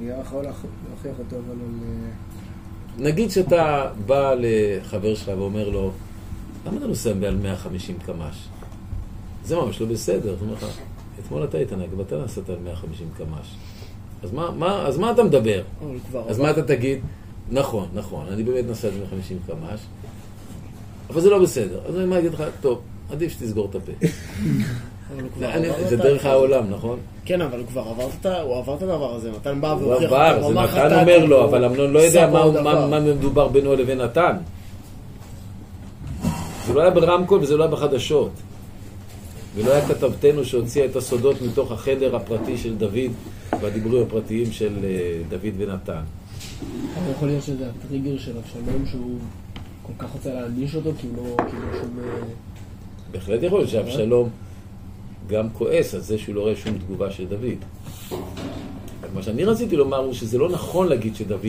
[0.00, 1.54] אני יכול להוכ- להוכיח אותו, אבל.
[1.82, 2.10] אה,
[3.04, 5.90] נגיד שאתה בא לחבר שלך ואומר לו,
[6.66, 8.48] למה אתה נוסע מעל 150 קמ"ש?
[9.44, 10.30] זה ממש לא בסדר.
[10.30, 10.66] הוא אומר לך,
[11.20, 13.54] אתמול אתה היית נהג ואתה נסעת על 150 קמ"ש.
[14.22, 15.62] אז מה, מה, אז מה אתה מדבר?
[16.28, 16.98] אז מה אתה תגיד?
[17.50, 19.80] נכון, נכון, אני באמת נסעתי 150 קמ"ש,
[21.10, 21.80] אבל זה לא בסדר.
[21.88, 22.80] אז אני אגיד לך, טוב,
[23.10, 23.92] עדיף שתסגור את הפה.
[25.16, 26.98] הוא עבר זה דרך העולם, נכון?
[27.24, 30.28] כן, אבל הוא כבר עבר את הוא עבר הדבר הזה, נתן בא הוא והוכיח עבר,
[30.30, 33.48] אותו, זה הוא אמר, נתן אומר לו, והוא אבל אמנון לא יודע מה הוא- מדובר
[33.48, 34.36] בינו לבין נתן.
[36.66, 38.30] זה לא היה ברמקול וזה לא היה בחדשות.
[39.54, 43.10] ולא היה כתבתנו שהוציאה את הסודות מתוך החדר הפרטי של דוד
[43.60, 44.88] והדיבורים הפרטיים של אה,
[45.28, 46.00] דוד ונתן.
[46.94, 49.18] אבל יכול להיות שזה הטריגר של אבשלום שהוא
[49.82, 51.42] כל כך רוצה להעניש אותו כי הוא לא.
[51.42, 52.18] אה,
[53.12, 54.28] בהחלט יכול להיות שאבשלום
[55.28, 57.58] גם כועס על זה שהוא לא רואה שום תגובה של דוד.
[59.14, 61.46] מה שאני רציתי לומר הוא שזה לא נכון להגיד שדוד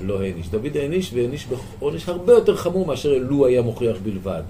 [0.00, 0.48] לא העניש.
[0.48, 1.46] דוד העניש והעניש
[1.78, 4.42] בעונש הרבה יותר חמור מאשר לו היה מוכיח בלבד.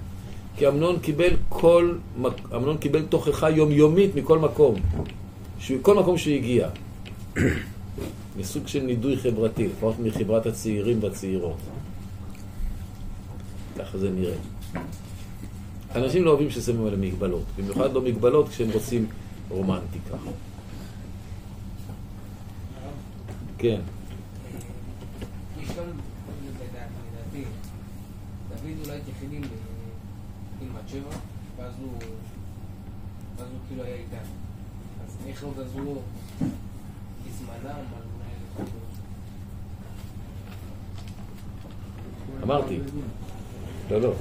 [0.57, 1.95] כי אמנון קיבל כל,
[2.57, 4.75] אמנון קיבל תוכחה יומיומית מכל מקום.
[5.59, 6.69] שכל מקום שהוא הגיע,
[8.39, 11.57] מסוג של נידוי חברתי, לפחות מחברת הצעירים והצעירות.
[13.79, 14.35] ככה זה נראה.
[15.95, 19.07] אנשים לא אוהבים ששמים עליהם מגבלות, במיוחד לא מגבלות כשהם רוצים
[19.49, 20.17] רומנטיקה.
[23.59, 23.81] כן.
[28.49, 28.99] דוד אולי
[29.33, 31.11] עם, אה, בת שבע,
[31.59, 31.93] ואז הוא,
[33.69, 33.95] כאילו היה.
[35.05, 36.03] אז איך לא גזרו
[37.27, 37.85] בזמנם
[42.43, 42.79] אמרתי.
[43.91, 44.13] לא, לא.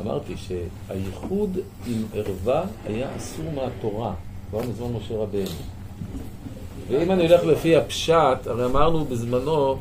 [0.00, 4.14] אמרתי שהייחוד עם ערווה היה אסור מהתורה,
[4.50, 5.50] כבר מזמן משה רבנו.
[6.88, 9.76] ואם אני הולך לפי הפשט, הרי אמרנו בזמנו,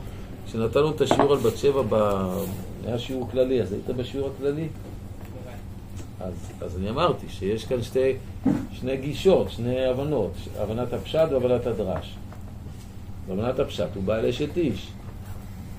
[0.47, 1.93] כשנתנו את השיעור על בת שבע, ב...
[2.86, 4.67] היה שיעור כללי, אז היית בשיעור הכללי?
[6.19, 8.13] אז, אז אני אמרתי שיש כאן שתי,
[8.71, 12.15] שני גישות, שני הבנות, הבנת הפשט והבנת הדרש.
[13.27, 14.88] בהבנת הפשט הוא בעל אשת איש.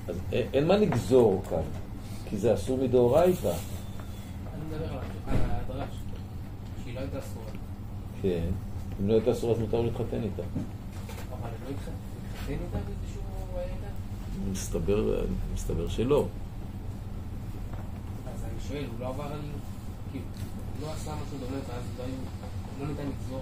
[0.07, 1.63] אז אין, אין מה לגזור כאן,
[2.29, 3.53] כי זה אסור מדאורייתא.
[6.99, 7.45] לא הייתה אסורה.
[8.21, 8.49] כן.
[9.01, 10.41] אם לא הייתה אסורה אז מותר להתחתן איתה.
[11.31, 11.91] אבל הם לא התחתן
[12.49, 13.21] איתה באיזשהו
[13.59, 14.51] איתה?
[14.51, 16.25] מסתבר, מסתבר שלא.
[18.33, 19.39] אז אני שואל, הוא לא עבר על...
[20.11, 20.25] כאילו,
[20.79, 22.05] הוא לא עשה משהו דומה ואז לא.
[22.79, 23.41] לא ניתן לגזור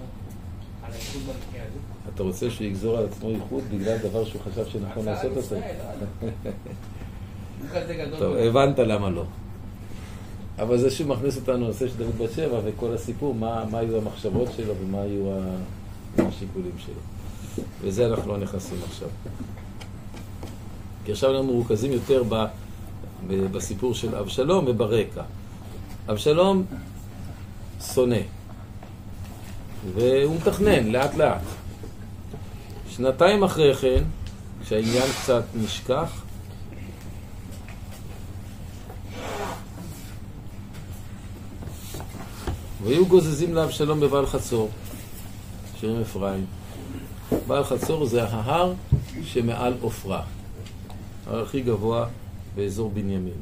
[0.83, 1.79] על האיחוד במקרה הזה?
[2.15, 5.55] אתה רוצה שהוא יגזור על עצמו ייחוד בגלל דבר שהוא חשב שנכון לעשות אותו?
[7.73, 8.19] לא.
[8.19, 9.23] טוב, הבנת למה לא.
[10.59, 13.97] אבל זה שוב מכניס אותנו לנושא של דוד בת שבע וכל הסיפור, מה, מה היו
[13.97, 15.39] המחשבות שלו ומה היו
[16.17, 17.63] השיקולים שלו.
[17.81, 19.07] וזה אנחנו לא נכנסים עכשיו.
[21.05, 22.45] כי עכשיו אנחנו מרוכזים יותר ב,
[23.27, 25.23] ב, בסיפור של אבשלום וברקע.
[26.09, 26.65] אבשלום
[27.93, 28.19] שונא,
[29.93, 31.41] והוא מתכנן לאט לאט.
[32.89, 34.03] שנתיים אחרי כן,
[34.63, 36.21] כשהעניין קצת נשכח,
[42.83, 44.69] והיו גוזזים לאבשלום בבעל חצור,
[45.79, 46.45] שירים אפרים.
[47.47, 48.73] בעל חצור זה ההר
[49.23, 50.23] שמעל עופרה,
[51.27, 52.07] ההר הכי גבוה
[52.55, 53.33] באזור בנימין.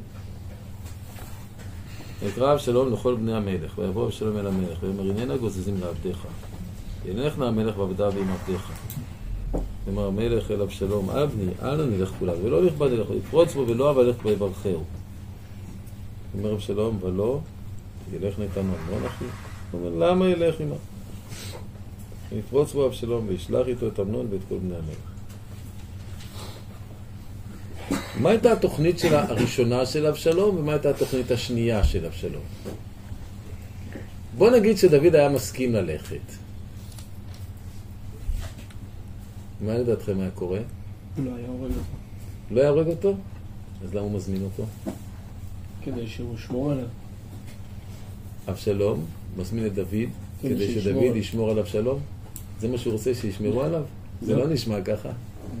[2.22, 6.26] ויקרא אבשלום לכל בני המלך, ויבוא אבשלום אל המלך, ויאמר הננה גוזזים לעבדיך.
[7.04, 8.72] ילך נא המלך ועבדיו עם עבדיך.
[9.88, 14.16] אמר המלך אל אבשלום, אבני, אל נלך כולם, ולא נכבד אליך, יפרוץ בו ולא אבלך
[14.24, 14.84] ויברכהו.
[16.34, 17.40] אומר אבשלום, ולא,
[18.12, 19.24] ילך נתן אמנון אחי?
[19.70, 20.74] הוא אומר, למה ילך עמה?
[22.32, 25.16] ויפרוץ בו אבשלום וישלח איתו את אמנון ואת כל בני המלך.
[28.20, 32.42] מה הייתה התוכנית של הראשונה של אבשלום ומה הייתה התוכנית השנייה של אבשלום?
[34.38, 36.20] בוא נגיד שדוד היה מסכים ללכת.
[39.60, 40.60] מה לדעתכם היה קורה?
[41.16, 41.80] הוא לא היה הורג אותו.
[42.50, 43.14] לא היה הורג אותו?
[43.84, 44.66] אז למה הוא מזמין אותו?
[45.82, 46.86] כדי שהוא ישמור עליו.
[48.48, 49.04] אבשלום
[49.36, 49.86] מזמין את דוד
[50.42, 51.16] כדי כדי שדוד.
[51.16, 51.98] ישמור על אבשלום?
[52.60, 53.82] זה מה שהוא רוצה, שישמרו עליו?
[54.22, 54.44] זה לא.
[54.44, 55.08] לא נשמע ככה.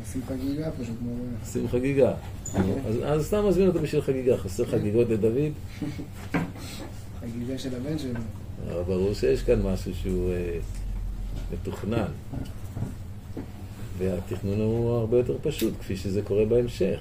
[0.06, 0.94] עושים חגיגה פשוט.
[1.42, 2.12] עושים חגיגה.
[2.54, 4.36] אז- אז סתם מזמין אותו בשביל חגיגה.
[4.36, 5.34] חסר חגיגות לדוד?
[7.20, 8.20] חגיגה של הבן שלו.
[8.86, 10.58] ברור שיש כאן משהו שהוא אה,
[11.52, 12.08] מתוכנן.
[13.98, 17.00] והתכנון הוא הרבה יותר פשוט, כפי שזה קורה בהמשך.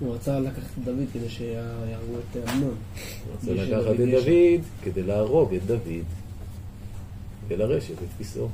[0.00, 2.74] הוא רצה לקחת את דוד כדי שיהרגו את אמנון.
[3.24, 6.04] הוא רוצה מי לקחת את דוד כדי להרוג את דוד
[7.48, 8.48] ולרשת את כיסאו.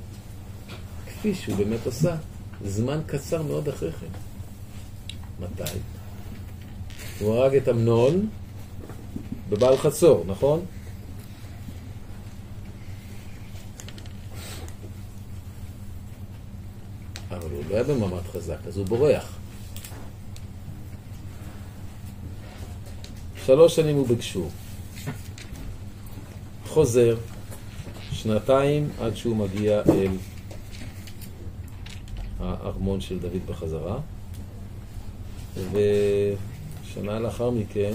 [1.06, 2.16] כפי שהוא באמת עשה,
[2.64, 4.06] זמן קצר מאוד אחרי כן.
[5.40, 5.78] מתי?
[7.20, 8.28] הוא הרג את אמנון
[9.48, 10.64] בבעל חצור, נכון?
[17.30, 19.39] אבל הוא לא היה במעמד חזק, אז הוא בורח.
[23.46, 24.50] שלוש שנים הוא בגשור.
[26.66, 27.16] חוזר,
[28.12, 30.16] שנתיים עד שהוא מגיע אל
[32.40, 33.98] הארמון של דוד בחזרה,
[35.54, 37.92] ושנה לאחר מכן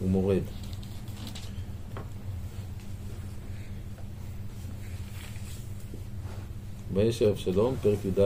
[0.00, 0.42] הוא מורד.
[6.94, 8.18] וישב אבשלום, פרק י"ד,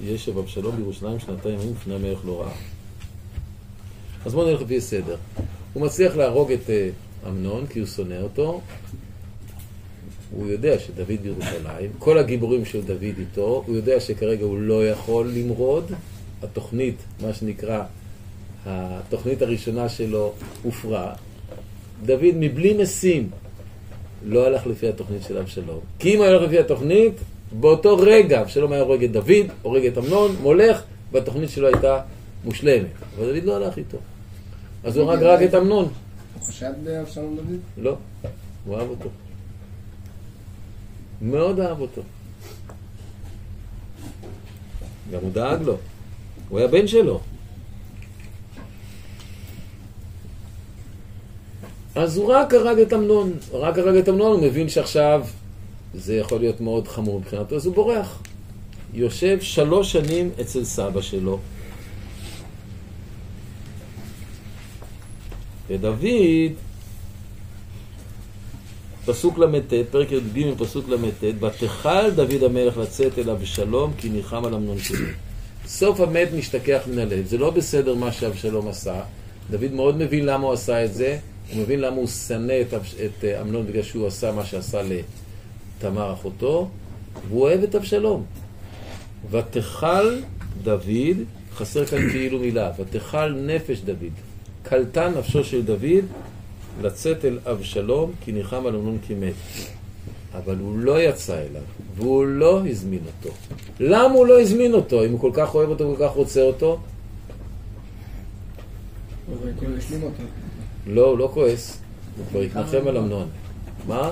[0.00, 2.75] וישב אבשלום בירושלים שנתיים ימים לפני המלך לא ראה.
[4.26, 5.16] אז בואו נלך לפי סדר.
[5.72, 6.88] הוא מצליח להרוג את אה,
[7.28, 8.60] אמנון כי הוא שונא אותו.
[10.30, 15.30] הוא יודע שדוד בירושלים, כל הגיבורים של דוד איתו, הוא יודע שכרגע הוא לא יכול
[15.34, 15.92] למרוד.
[16.42, 17.82] התוכנית, מה שנקרא,
[18.66, 21.12] התוכנית הראשונה שלו הופרה.
[22.04, 23.30] דוד מבלי משים
[24.24, 25.80] לא הלך לפי התוכנית של אבשלום.
[25.98, 27.14] כי אם הוא הלך לפי התוכנית,
[27.52, 32.00] באותו רגע אבשלום היה הורג את דוד, הורג את אמנון, מולך, והתוכנית שלו הייתה
[32.44, 32.90] מושלמת.
[33.18, 33.98] אבל דוד לא הלך איתו.
[34.86, 35.84] אז הוא הרג רק את אמנון.
[35.84, 37.60] הוא חשד באבשלום דוד?
[37.78, 37.96] לא,
[38.64, 39.08] הוא אהב אותו.
[41.22, 42.02] מאוד אהב אותו.
[45.12, 45.76] גם הוא דאג לו.
[46.48, 47.20] הוא היה בן שלו.
[51.94, 53.32] אז הוא רק הרג את אמנון.
[53.52, 55.26] רק הרג את אמנון, הוא מבין שעכשיו
[55.94, 58.22] זה יכול להיות מאוד חמור מבחינתו, אז הוא בורח.
[58.94, 61.38] יושב שלוש שנים אצל סבא שלו.
[65.68, 66.52] ודוד,
[69.06, 74.54] פסוק ל"ט, פרק י"ג, פסוק ל"ט, ותכל דוד המלך לצאת אל אבשלום, כי ניחם על
[74.54, 75.06] אמנון שלו.
[75.66, 77.26] סוף המת משתכח מן הלב.
[77.26, 79.00] זה לא בסדר מה שאבשלום עשה.
[79.50, 81.18] דוד מאוד מבין למה הוא עשה את זה.
[81.52, 84.80] הוא מבין למה הוא שנא את, את אה, אמנון בגלל שהוא עשה מה שעשה
[85.78, 86.68] לתמר אחותו,
[87.28, 88.24] והוא אוהב את אבשלום.
[89.30, 90.18] ותכל
[90.62, 91.16] דוד,
[91.54, 94.25] חסר כאן כאילו מילה, ותכל נפש דוד.
[94.68, 96.04] קלטה נפשו של דוד
[96.82, 99.34] לצאת אל אבשלום, כי ניחם על אמנון כי מת.
[100.34, 101.62] אבל הוא לא יצא אליו,
[101.96, 103.36] והוא לא הזמין אותו.
[103.80, 105.04] למה הוא לא הזמין אותו?
[105.04, 106.78] אם הוא כל כך אוהב אותו, כל כך רוצה אותו?
[110.86, 111.78] לא, הוא לא כועס.
[112.16, 113.28] הוא כבר התנחם על אמנון.
[113.86, 114.10] מה?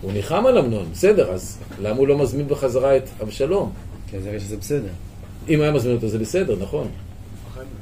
[0.00, 3.72] הוא ניחם על אמנון, בסדר, אז למה הוא לא מזמין בחזרה את אבשלום?
[4.10, 4.88] כי זה שזה בסדר.
[5.48, 6.88] אם היה מזמין אותו זה בסדר, נכון.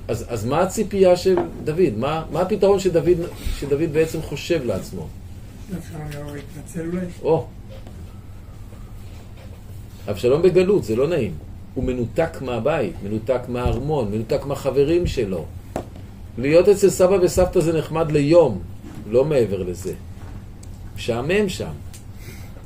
[0.09, 1.97] אז, אז מה הציפייה של דוד?
[1.97, 3.19] מה, מה הפתרון שדוד,
[3.59, 5.09] שדוד בעצם חושב לעצמו?
[7.23, 7.47] או,
[10.11, 11.35] אבשלום בגלות, זה לא נעים.
[11.75, 15.45] הוא מנותק מהבית, מנותק מהארמון, מנותק מהחברים שלו.
[16.39, 18.59] להיות אצל סבא וסבתא זה נחמד ליום,
[19.11, 19.93] לא מעבר לזה.
[20.97, 21.73] משעמם שם.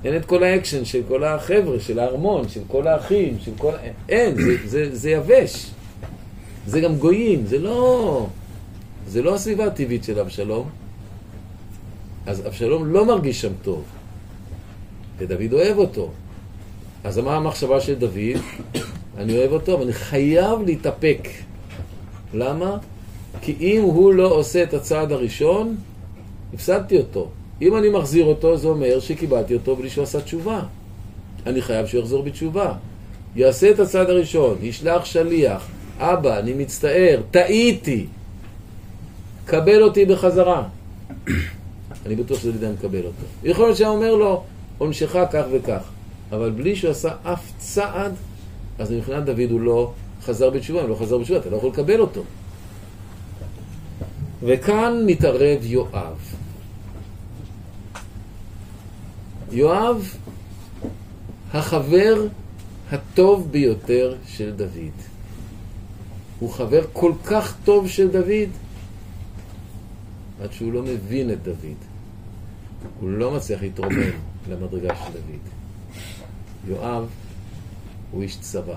[0.04, 3.72] אין את כל האקשן של כל החבר'ה, של הארמון, של כל האחים, של כל...
[4.08, 5.70] אין, זה, זה, זה יבש.
[6.66, 8.26] זה גם גויים, זה לא...
[9.08, 10.68] זה לא הסביבה הטבעית של אבשלום.
[12.26, 13.84] אז אבשלום לא מרגיש שם טוב.
[15.18, 16.10] ודוד אוהב אותו.
[17.04, 18.40] אז מה המחשבה של דוד?
[19.18, 21.28] אני אוהב אותו, אבל אני חייב להתאפק.
[22.34, 22.78] למה?
[23.40, 25.76] כי אם הוא לא עושה את הצעד הראשון,
[26.54, 27.28] הפסדתי אותו.
[27.62, 30.62] אם אני מחזיר אותו, זה אומר שקיבלתי אותו בלי שהוא עשה תשובה.
[31.46, 32.72] אני חייב שהוא יחזור בתשובה.
[33.36, 35.68] יעשה את הצעד הראשון, ישלח שליח.
[35.98, 38.06] אבא, אני מצטער, טעיתי.
[39.44, 40.68] קבל אותי בחזרה.
[42.06, 43.22] אני בטוח שזה ידע מקבל אותו.
[43.44, 44.42] יכול להיות שהיה אומר לו,
[44.78, 45.82] עונשך כך וכך.
[46.32, 48.12] אבל בלי שהוא עשה אף צעד,
[48.78, 49.92] אז מבחינת דוד הוא לא
[50.22, 50.84] חזר בתשובה.
[50.84, 52.22] אם לא חזר בתשובה, אתה לא יכול לקבל אותו.
[54.42, 56.34] וכאן מתערב יואב.
[59.52, 60.14] יואב,
[61.52, 62.26] החבר
[62.90, 65.15] הטוב ביותר של דוד.
[66.38, 68.50] הוא חבר כל כך טוב של דוד,
[70.42, 71.76] עד שהוא לא מבין את דוד.
[73.00, 74.10] הוא לא מצליח להתרומם
[74.50, 75.40] למדרגה של דוד.
[76.68, 77.08] יואב
[78.10, 78.76] הוא איש צבא.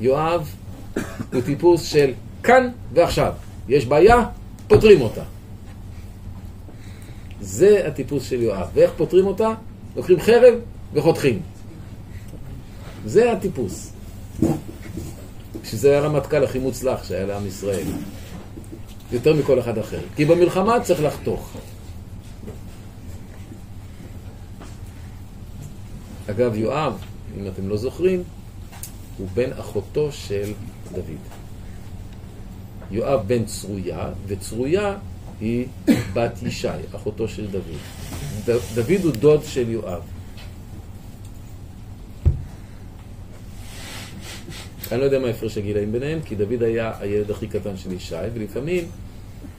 [0.00, 0.54] יואב
[1.32, 3.32] הוא טיפוס של כאן ועכשיו.
[3.68, 4.26] יש בעיה,
[4.68, 5.22] פותרים אותה.
[7.40, 8.68] זה הטיפוס של יואב.
[8.74, 9.54] ואיך פותרים אותה?
[9.96, 10.54] לוקחים חרב
[10.92, 11.40] וחותכים.
[13.06, 13.92] זה הטיפוס.
[15.70, 17.86] שזה היה הרמטכ"ל הכי מוצלח שהיה לעם ישראל.
[19.12, 20.00] יותר מכל אחד אחר.
[20.16, 21.50] כי במלחמה צריך לחתוך.
[26.30, 26.92] אגב, יואב,
[27.38, 28.22] אם אתם לא זוכרים,
[29.18, 30.52] הוא בן אחותו של
[30.92, 31.02] דוד.
[32.90, 34.96] יואב בן צרויה, וצרויה
[35.40, 35.66] היא
[36.12, 37.62] בת ישי, אחותו של דוד.
[38.46, 40.00] ד- דוד הוא דוד של יואב.
[44.92, 48.14] אני לא יודע מה הפרש הגילאים ביניהם, כי דוד היה הילד הכי קטן של ישי,
[48.34, 48.84] ולפעמים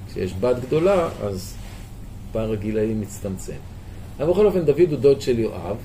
[0.07, 1.55] כשיש בת גדולה, אז
[2.31, 3.53] פער הגילאים מצטמצם.
[4.19, 5.75] אבל בכל אופן, דוד הוא דוד של יואב.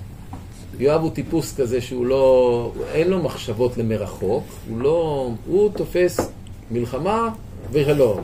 [0.78, 2.72] יואב הוא טיפוס כזה שהוא לא...
[2.92, 5.30] אין לו מחשבות למרחוק, הוא לא...
[5.47, 6.30] הוא תופס
[6.70, 7.28] מלחמה
[7.72, 8.20] ושלום.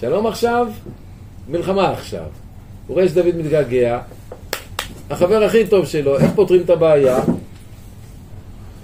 [0.00, 0.66] שלום עכשיו,
[1.48, 2.26] מלחמה עכשיו.
[2.86, 4.00] הוא רואה שדוד מתגעגע,
[5.10, 7.18] החבר הכי טוב שלו, איך פותרים את הבעיה?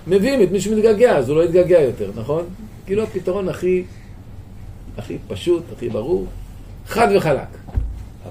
[0.06, 2.44] מביאים את מי שמתגעגע, אז הוא לא יתגעגע יותר, נכון?
[2.86, 3.84] כאילו הפתרון הכי,
[4.98, 6.26] הכי פשוט, הכי ברור,
[6.86, 7.48] חד וחלק.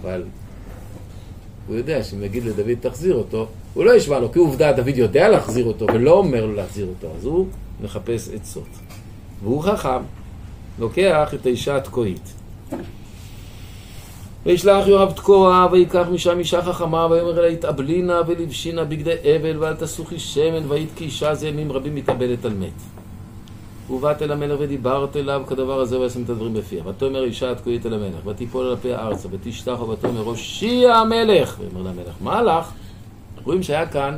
[0.02, 0.24] אבל
[1.68, 5.30] הוא יודע שאם יגיד לדוד תחזיר אותו, הוא לא ישמע לו, כי עובדה דוד יודע
[5.30, 7.48] להחזיר אותו ולא אומר לו להחזיר אותו, אז הוא
[7.84, 8.68] מחפש עצות.
[9.44, 10.02] והוא חכם,
[10.80, 12.34] לוקח את האישה התקועית.
[14.46, 20.20] וישלח יואב תקוע, ויקח משם אישה חכמה, ויאמר אליה התאבלינה ולבשינה בגדי אבל, ואל תסוכי
[20.20, 22.82] שמן, והיית כאישה זה ימים רבים מתאבלת על מת.
[23.90, 26.88] ובאת אל המלך ודיברת אליו כדבר הזה וישים את הדברים בפיה.
[26.88, 31.60] ותאמר אישה התקועית אל המלך, ותיפול על הפיה ארצה, ותשתח ותאמר הושיע המלך.
[31.60, 32.72] ויאמר למלך, מה לך?
[33.44, 34.18] רואים שהיה כאן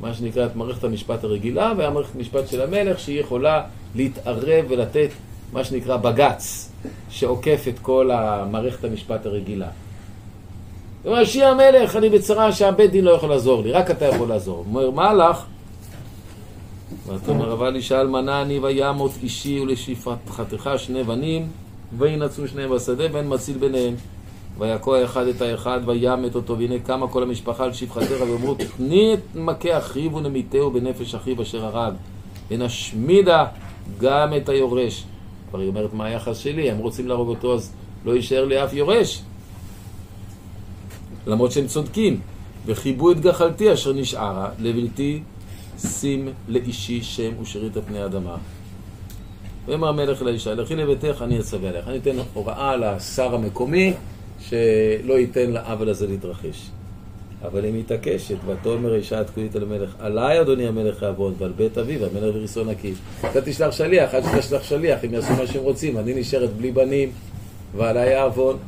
[0.00, 3.62] מה שנקרא את מערכת המשפט הרגילה, והיה מערכת משפט של המלך שהיא יכולה
[3.94, 5.10] להתערב ולתת
[5.52, 6.72] מה שנקרא בג"ץ,
[7.10, 8.10] שעוקף את כל
[8.50, 9.68] מערכת המשפט הרגילה.
[11.02, 14.28] הוא אומר, שיהיה המלך, אני בצרה שהבית דין לא יכול לעזור לי, רק אתה יכול
[14.28, 14.56] לעזור.
[14.56, 15.44] הוא אומר, מה לך?
[17.06, 21.48] ותאמר אבל אישה אלמנה אני וימות אישי ולשפחתך שני בנים
[21.98, 23.94] וינצרו שניהם בשדה ואין מציל ביניהם
[24.58, 29.36] ויכו האחד את האחד וימת אותו והנה קמה כל המשפחה על שפחתך ואמרו תני את
[29.36, 31.94] מכה אחיו ונמיתהו בנפש אחיו אשר הרג
[32.50, 33.44] ונשמידה
[33.98, 35.04] גם את היורש
[35.50, 37.72] כבר היא אומרת מה היחס שלי הם רוצים להרוג אותו אז
[38.04, 39.22] לא יישאר לי אף יורש
[41.26, 42.20] למרות שהם צודקים
[42.66, 45.22] וחיבו את גחלתי אשר נשארה לבלתי
[45.78, 48.36] שים לאישי שם ושארית על פני האדמה.
[49.66, 51.88] ויאמר המלך לאישה, לכי לביתך, אני אצווה עליך.
[51.88, 53.92] אני אתן הוראה לשר המקומי
[54.40, 56.70] שלא ייתן לעוול הזה להתרחש.
[57.42, 62.04] אבל היא מתעקשת, ותאמר אישה התקועית אל המלך, עליי אדוני המלך יעבוד, ועל בית אביו,
[62.04, 62.92] המלך וריסון נקי.
[63.30, 67.10] אתה תשלח שליח, עד שתשלח שליח, הם יעשו מה שהם רוצים, אני נשארת בלי בנים,
[67.76, 68.58] ועליי יעבוד.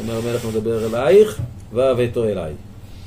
[0.00, 1.40] אומר המלך מדבר אלייך,
[1.72, 2.52] והבאתו אליי.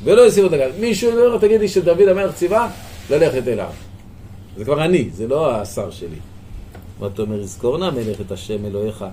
[0.03, 0.71] ולא יסירו את הגל.
[0.79, 2.71] מישהו אומר, תגיד לי שדוד המלך ציווה
[3.09, 3.69] ללכת אליו.
[4.57, 6.19] זה כבר אני, זה לא השר שלי.
[6.99, 9.05] ואתה אומר, יזכור נא מלך את השם אלוהיך,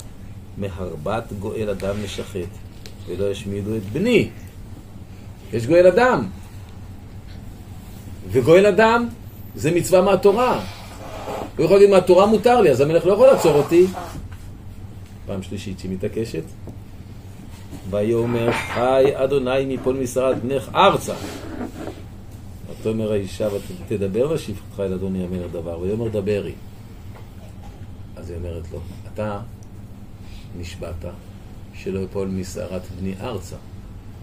[0.58, 2.52] מהרבת גואל אדם משחט,
[3.08, 4.28] ולא ישמידו את בני.
[5.52, 6.26] יש גואל אדם.
[8.30, 9.08] וגואל אדם
[9.54, 10.60] זה מצווה מהתורה.
[11.56, 13.86] הוא יכול להגיד, מהתורה מותר לי, אז המלך לא יכול לעצור אותי.
[15.26, 16.42] פעם שלישית שהיא מתעקשת.
[17.90, 21.14] ויאמר חי אדוני מפול משרד בנך ארצה.
[22.70, 23.48] ותאמר האישה
[23.88, 26.52] ותדבר לשפחתך אל אדוני המלך דבר, ויאמר דברי.
[28.16, 28.80] אז היא אומרת לו,
[29.14, 29.40] אתה
[30.58, 31.04] נשבעת
[31.74, 33.56] שלא יפול משערת בני ארצה.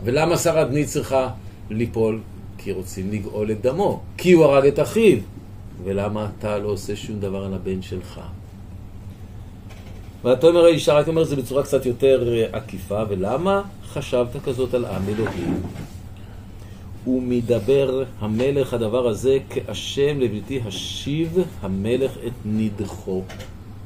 [0.04, 1.30] ולמה שרת צריכה
[1.70, 2.20] ליפול?
[2.58, 5.18] כי רוצים לגאול את דמו, כי הוא הרג את אחיו.
[5.84, 8.22] ולמה אתה לא עושה שום דבר על הבן שלך?
[10.26, 14.86] ותאמר האישה, רק אומר את זה בצורה קצת יותר אה, עקיפה, ולמה חשבת כזאת על
[14.86, 15.62] עם אלוהים?
[17.08, 23.24] ומדבר המלך הדבר הזה כאשם לבלתי השיב המלך את נידחו.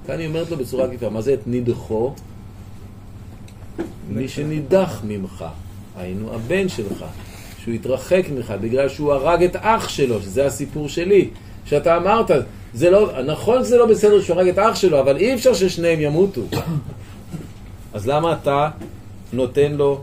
[0.07, 2.13] כאן היא אומרת לו בצורה עקיפה, מה זה את נידחו?
[4.09, 5.45] מי שנידח ממך,
[5.97, 7.05] היינו הבן שלך,
[7.63, 11.29] שהוא התרחק ממך בגלל שהוא הרג את אח שלו, שזה הסיפור שלי,
[11.65, 12.31] שאתה אמרת,
[12.73, 15.99] זה לא, נכון שזה לא בסדר שהוא הרג את אח שלו, אבל אי אפשר ששניהם
[15.99, 16.41] ימותו.
[17.93, 18.69] אז למה אתה
[19.33, 20.01] נותן לו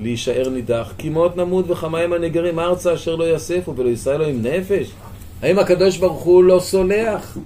[0.00, 0.92] להישאר נידח?
[0.98, 4.90] כי מות נמות וכמה הנגרים ארצה אשר לא יאספו ולא יישא לו עם נפש?
[5.42, 7.38] האם הקדוש ברוך הוא לא סולח?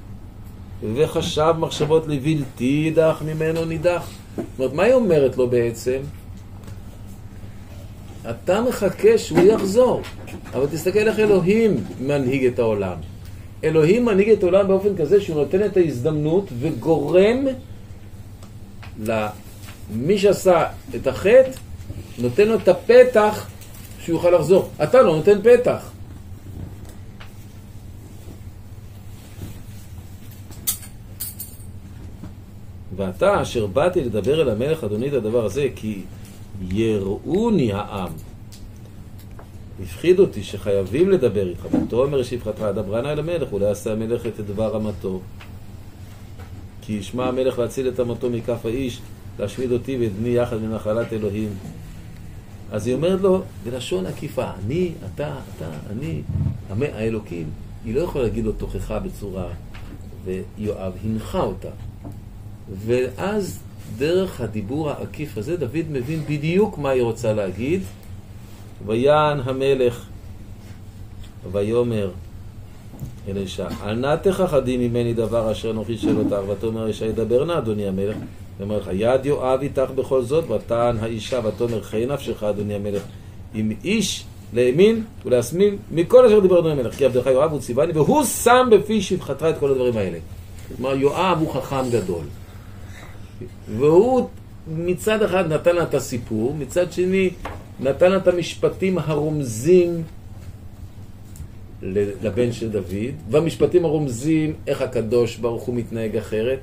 [0.94, 4.08] וחשב מחשבות לבלתי יידח ממנו נידח?
[4.36, 5.98] זאת אומרת, מה היא אומרת לו בעצם?
[8.30, 10.02] אתה מחכה שהוא יחזור,
[10.54, 12.96] אבל תסתכל איך אלוהים מנהיג את העולם.
[13.64, 17.46] אלוהים מנהיג את העולם באופן כזה שהוא נותן את ההזדמנות וגורם
[19.02, 20.66] למי שעשה
[20.96, 21.50] את החטא,
[22.18, 23.48] נותן לו את הפתח
[24.00, 24.68] שהוא יוכל לחזור.
[24.82, 25.90] אתה לא נותן פתח.
[32.96, 36.02] ואתה אשר באתי לדבר אל המלך אדוני את הדבר הזה כי
[36.60, 38.12] יראוני העם
[39.82, 41.66] הפחיד אותי שחייבים לדבר איתך.
[41.72, 42.62] ותאמר שפחתך,
[43.02, 45.20] נא אל המלך, אולי יעשה המלך את דבר אמתו.
[46.82, 49.00] כי ישמע המלך להציל את אמתו מכף האיש,
[49.38, 51.48] להשמיד אותי ואת בני יחד מנחלת אלוהים.
[52.72, 56.22] אז היא אומרת לו, בלשון עקיפה, אני, אתה, אתה, אני,
[56.92, 57.50] האלוקים.
[57.84, 59.48] היא לא יכולה להגיד לו תוכחה בצורה,
[60.24, 61.68] ויואב הנחה אותה.
[62.86, 63.58] ואז
[63.98, 67.82] דרך הדיבור העקיף הזה, דוד מבין בדיוק מה היא רוצה להגיד.
[68.86, 70.04] ויען המלך
[71.52, 72.10] ויאמר
[73.28, 77.58] אל אישה, אל נא תכחדי ממני דבר אשר אנוכי שואל אותך, ותאמר אישה, ידבר נא
[77.58, 78.16] אדוני המלך.
[78.58, 83.02] ואומר לך, יד יואב איתך בכל זאת, ותען האישה, ותאמר חי נפשך אדוני המלך,
[83.54, 88.24] אם איש לימין ולהשמאל מכל אשר דיבר אדוני המלך, כי עבדך יואב הוא ציווני, והוא
[88.24, 90.18] שם בפי שפחתך את כל הדברים האלה.
[90.76, 92.24] כלומר, יואב הוא חכם גדול.
[93.78, 94.28] והוא
[94.76, 97.30] מצד אחד נתן לה את הסיפור, מצד שני
[97.80, 100.02] נתן לה את המשפטים הרומזים
[102.22, 106.58] לבן של דוד, והמשפטים הרומזים איך הקדוש ברוך הוא מתנהג אחרת,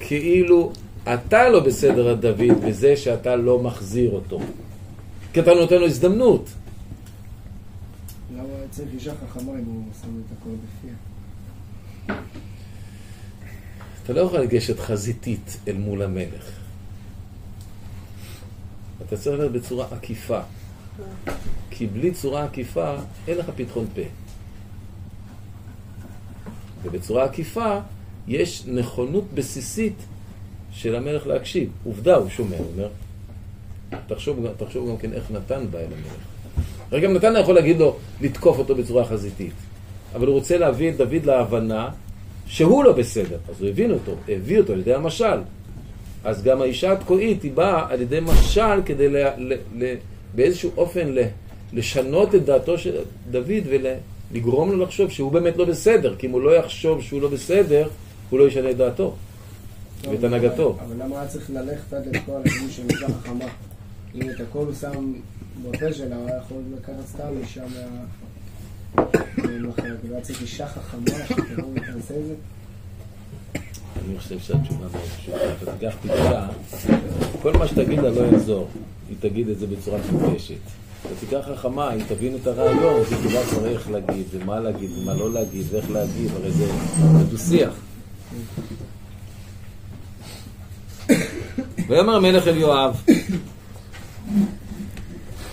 [0.00, 0.72] כאילו
[1.14, 4.40] אתה לא בסדר על דוד בזה שאתה לא מחזיר אותו.
[5.32, 6.50] כי אתה נותן לו הזדמנות.
[8.36, 10.94] למה צריך אישה חכמה אם הוא שם את הכל בפיה?
[14.06, 16.50] אתה לא יכול לגשת חזיתית אל מול המלך.
[19.06, 20.40] אתה צריך ללכת בצורה עקיפה.
[21.70, 22.94] כי בלי צורה עקיפה,
[23.28, 24.02] אין לך פתחון פה.
[26.82, 27.78] ובצורה עקיפה,
[28.28, 29.94] יש נכונות בסיסית
[30.72, 31.70] של המלך להקשיב.
[31.84, 32.88] עובדה, הוא שומע, הוא אומר.
[34.06, 36.16] תחשוב, תחשוב גם כן איך נתן בא אל המלך.
[36.90, 39.52] הרי גם נתן יכול להגיד לו, לתקוף אותו בצורה חזיתית.
[40.14, 41.88] אבל הוא רוצה להביא את דוד להבנה
[42.46, 43.36] שהוא לא בסדר.
[43.48, 45.38] אז הוא הבין אותו, הביא אותו על ידי המשל.
[46.24, 49.94] אז גם האישה התקועית היא באה על ידי משל כדי ל, ל, ל,
[50.34, 51.22] באיזשהו אופן ל,
[51.72, 52.96] לשנות את דעתו של
[53.30, 53.64] דוד
[54.32, 56.16] ולגרום לו לחשוב שהוא באמת לא בסדר.
[56.18, 57.88] כי אם הוא לא יחשוב שהוא לא בסדר,
[58.30, 59.14] הוא לא ישנה את דעתו
[60.10, 60.76] ואת הנהגתו.
[60.86, 63.44] אבל למה היה צריך ללכת עד לכל הלכים של אישה חכמה?
[64.14, 65.12] אם את הכל הוא שם
[65.62, 68.04] בפה שלה, הוא היה יכול לקחת סתם אישה מה...
[70.22, 70.42] צריך
[72.26, 72.34] זה?
[74.06, 75.36] אני חושב שהתשובה מאוד פשוטה.
[75.62, 76.48] אתה תיקח תקרה,
[77.42, 78.68] כל מה שתגיד לה לא יעזור.
[79.08, 80.54] היא תגיד את זה בצורה מפורשת.
[81.06, 85.32] אתה תיקח חכמה, היא תבין את הרעיון, תדע כבר איך להגיד, ומה להגיד, ומה לא
[85.32, 86.66] להגיד, ואיך להגיד, הרי זה
[87.18, 87.74] זה דו-שיח.
[91.88, 93.02] ויאמר המלך אל יואב,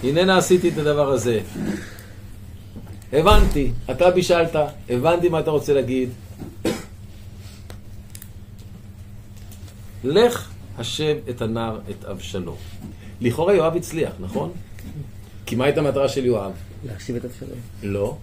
[0.04, 1.40] הננה עשיתי את הדבר הזה.
[3.14, 4.56] הבנתי, אתה בישלת,
[4.90, 6.10] הבנתי מה אתה רוצה להגיד,
[10.04, 12.56] לך השב את הנער, את אבשלום.
[13.22, 14.52] לכאורה יואב הצליח, נכון?
[15.46, 16.52] כי מה הייתה המטרה של יואב?
[16.88, 17.60] להקשיב את אבשלום.
[17.84, 18.18] לא.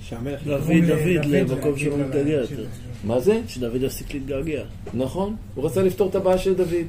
[0.00, 0.46] שהמלך...
[0.46, 2.64] להביא דוד למקום שלא מתגעגע יותר.
[3.04, 3.40] מה זה?
[3.48, 4.62] שדוד יפסיק להתגעגע.
[4.94, 5.36] נכון.
[5.54, 6.86] הוא רצה לפתור את הבעיה של דוד.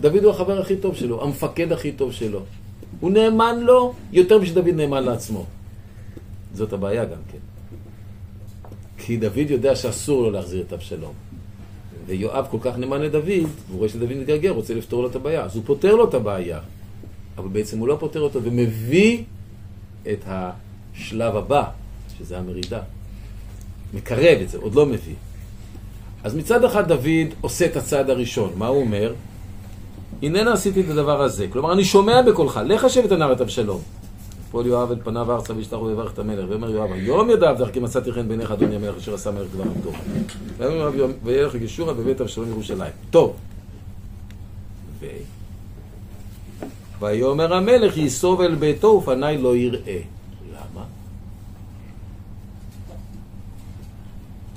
[0.00, 2.40] דוד הוא החבר הכי טוב שלו, המפקד הכי טוב שלו.
[3.00, 5.46] הוא נאמן לו יותר משדוד נאמן לעצמו.
[6.54, 7.38] זאת הבעיה גם כן.
[8.98, 11.12] כי דוד יודע שאסור לו להחזיר את אבשלום.
[12.06, 15.44] ויואב כל כך נאמן לדוד, והוא רואה שדוד מתגעגע, רוצה לפתור לו את הבעיה.
[15.44, 16.60] אז הוא פותר לו את הבעיה.
[17.38, 19.22] אבל בעצם הוא לא פותר אותו, ומביא
[20.12, 21.64] את השלב הבא,
[22.18, 22.80] שזה המרידה.
[23.94, 25.14] מקרב את זה, עוד לא מביא.
[26.24, 29.14] אז מצד אחד דוד עושה את הצעד הראשון, מה הוא אומר?
[30.22, 31.46] הננה עשיתי את הדבר הזה.
[31.52, 33.80] כלומר, אני שומע בקולך, לך השב את הנער את אבשלום.
[34.50, 36.44] פועל יואב את פניו ארצה וישתח ויברך את המלך.
[36.48, 39.62] ואומר יואב, היום ידע עבדך כי מצאתי חן בעיניך אדוני המלך אשר עשה מלך דבר
[39.62, 39.90] עבדו.
[40.58, 42.92] ויאמר יואב וילך גשורה בבית אבשלום ירושלים.
[43.10, 43.36] טוב.
[45.00, 45.06] ו...
[47.00, 50.00] ויאמר המלך ייסוב אל ביתו ופניי לא יראה.
[50.52, 50.84] למה?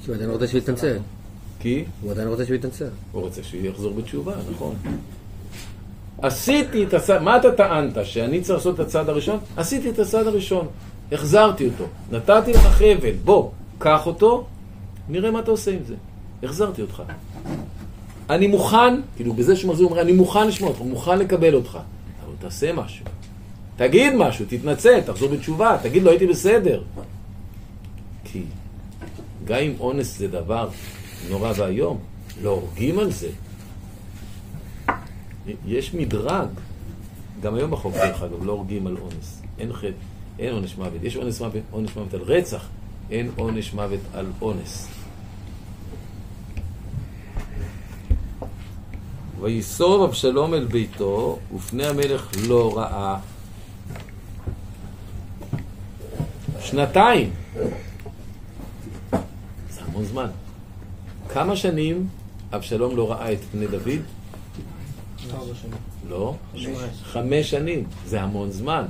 [0.03, 0.97] כי הוא עדיין רוצה שהוא יתנצל.
[1.59, 2.89] כי הוא עדיין רוצה שהוא יתנצל.
[3.11, 4.75] הוא רוצה שהוא יחזור בתשובה, נכון.
[6.21, 8.05] עשיתי את הצעד, מה אתה טענת?
[8.05, 9.39] שאני צריך לעשות את הצעד הראשון?
[9.57, 10.67] עשיתי את הצעד הראשון,
[11.11, 14.45] החזרתי אותו, נתתי לך חבל, בוא, קח אותו,
[15.09, 15.95] נראה מה אתה עושה עם זה.
[16.43, 17.03] החזרתי אותך.
[18.29, 21.79] אני מוכן, כאילו בזה שמחזיר, הוא אומר, אני מוכן לשמוע אותך, מוכן לקבל אותך,
[22.25, 23.05] אבל תעשה משהו.
[23.75, 26.83] תגיד משהו, תתנצל, תחזור בתשובה, תגיד לו הייתי בסדר.
[28.23, 28.41] כי
[29.45, 30.69] גם אם אונס זה דבר
[31.29, 31.97] נורא ואיום,
[32.43, 33.29] לא הורגים על זה.
[35.65, 36.47] יש מדרג,
[37.41, 39.41] גם היום בחוק דרך אגב, לא הורגים על אונס.
[39.59, 39.91] אין חטא,
[40.39, 41.03] אין עונש מוות.
[41.03, 42.67] יש עונש מוות, עונש מוות על רצח,
[43.09, 44.87] אין עונש מוות על אונס.
[49.39, 53.19] ויסוב אבשלום אל ביתו, ופני המלך לא ראה.
[56.59, 57.31] שנתיים.
[59.69, 60.27] זה המון זמן.
[61.29, 62.07] כמה שנים
[62.53, 64.01] אבשלום לא ראה את פני דוד?
[66.09, 66.35] לא,
[67.03, 68.85] חמש שנים, זה המון זמן.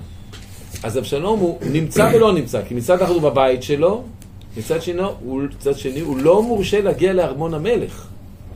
[0.84, 4.04] אז אבשלום הוא נמצא ולא נמצא, כי מצד אחד הוא בבית שלו,
[4.58, 8.08] מצד שני הוא, מצד שני, הוא לא מורשה להגיע לארמון המלך.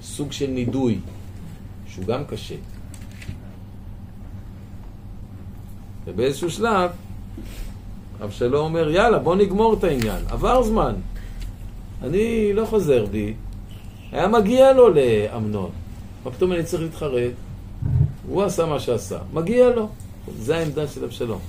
[0.02, 1.00] סוג של נידוי,
[1.88, 2.56] שהוא גם קשה.
[6.06, 6.92] ובאיזשהו שלב,
[8.24, 10.24] אבשלום אומר, יאללה, בוא נגמור את העניין.
[10.30, 10.96] עבר זמן.
[12.04, 13.34] אני לא חוזר בי.
[14.12, 15.70] היה מגיע לו לאמנון.
[16.26, 17.32] מה פתאום אני צריך להתחרט?
[18.36, 19.18] הוא עשה מה שעשה.
[19.34, 19.88] מגיע לו.
[20.38, 21.40] זה העמדה של אבשלום.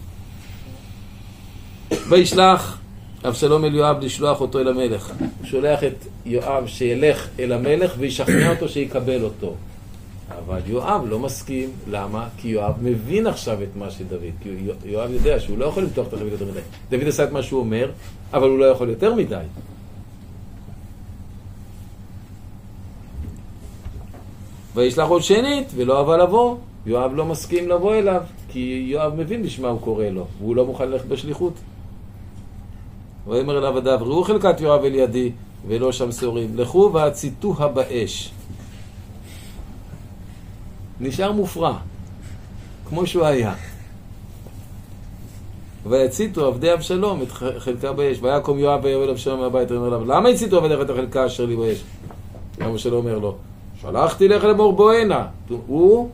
[2.08, 2.78] וישלח
[3.24, 5.12] אבשלום אל יואב לשלוח אותו אל המלך.
[5.18, 9.54] הוא שולח את יואב שילך אל המלך וישכנע אותו שיקבל אותו.
[10.38, 12.28] אבל יואב לא מסכים, למה?
[12.36, 14.20] כי יואב מבין עכשיו את מה של דוד.
[14.42, 14.48] כי
[14.84, 16.60] יואב יודע שהוא לא יכול למתוח את החבית יותר מדי.
[16.90, 17.90] דוד עשה את מה שהוא אומר,
[18.32, 19.44] אבל הוא לא יכול יותר מדי.
[24.74, 26.56] וישלח עוד שנית, ולא אהבה לבוא.
[26.86, 30.88] יואב לא מסכים לבוא אליו, כי יואב מבין בשמה הוא קורא לו, והוא לא מוכן
[30.88, 31.52] ללכת בשליחות.
[33.26, 35.32] ויאמר אליו עדיו, ראו חלקת יואב אל ידי,
[35.68, 36.56] ולא שם שעורים.
[36.56, 38.32] לכו והציתוה באש.
[41.00, 41.78] נשאר מופרע,
[42.88, 43.54] כמו שהוא היה.
[45.86, 47.28] ויציתו עבדי אבשלום את
[47.58, 48.18] חלקה באש.
[48.22, 51.84] ויקום יואב ויאמר אבשלום מהבית, ואומר אליו, למה הציתו עבדיך את החלקה אשר לי באש?
[52.60, 53.36] אבשלום אומר לו,
[53.80, 55.26] שלחתי לך לאמור בוא הנה.
[55.48, 56.06] הוא, בוא, יראה.
[56.06, 56.10] הוא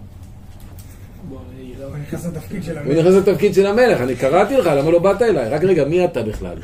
[2.13, 2.95] נכנס לתפקיד של הוא.
[2.95, 5.49] נכנס לתפקיד של המלך, אני קראתי לך, למה לא באת אליי?
[5.49, 6.57] רק רגע, מי אתה בכלל?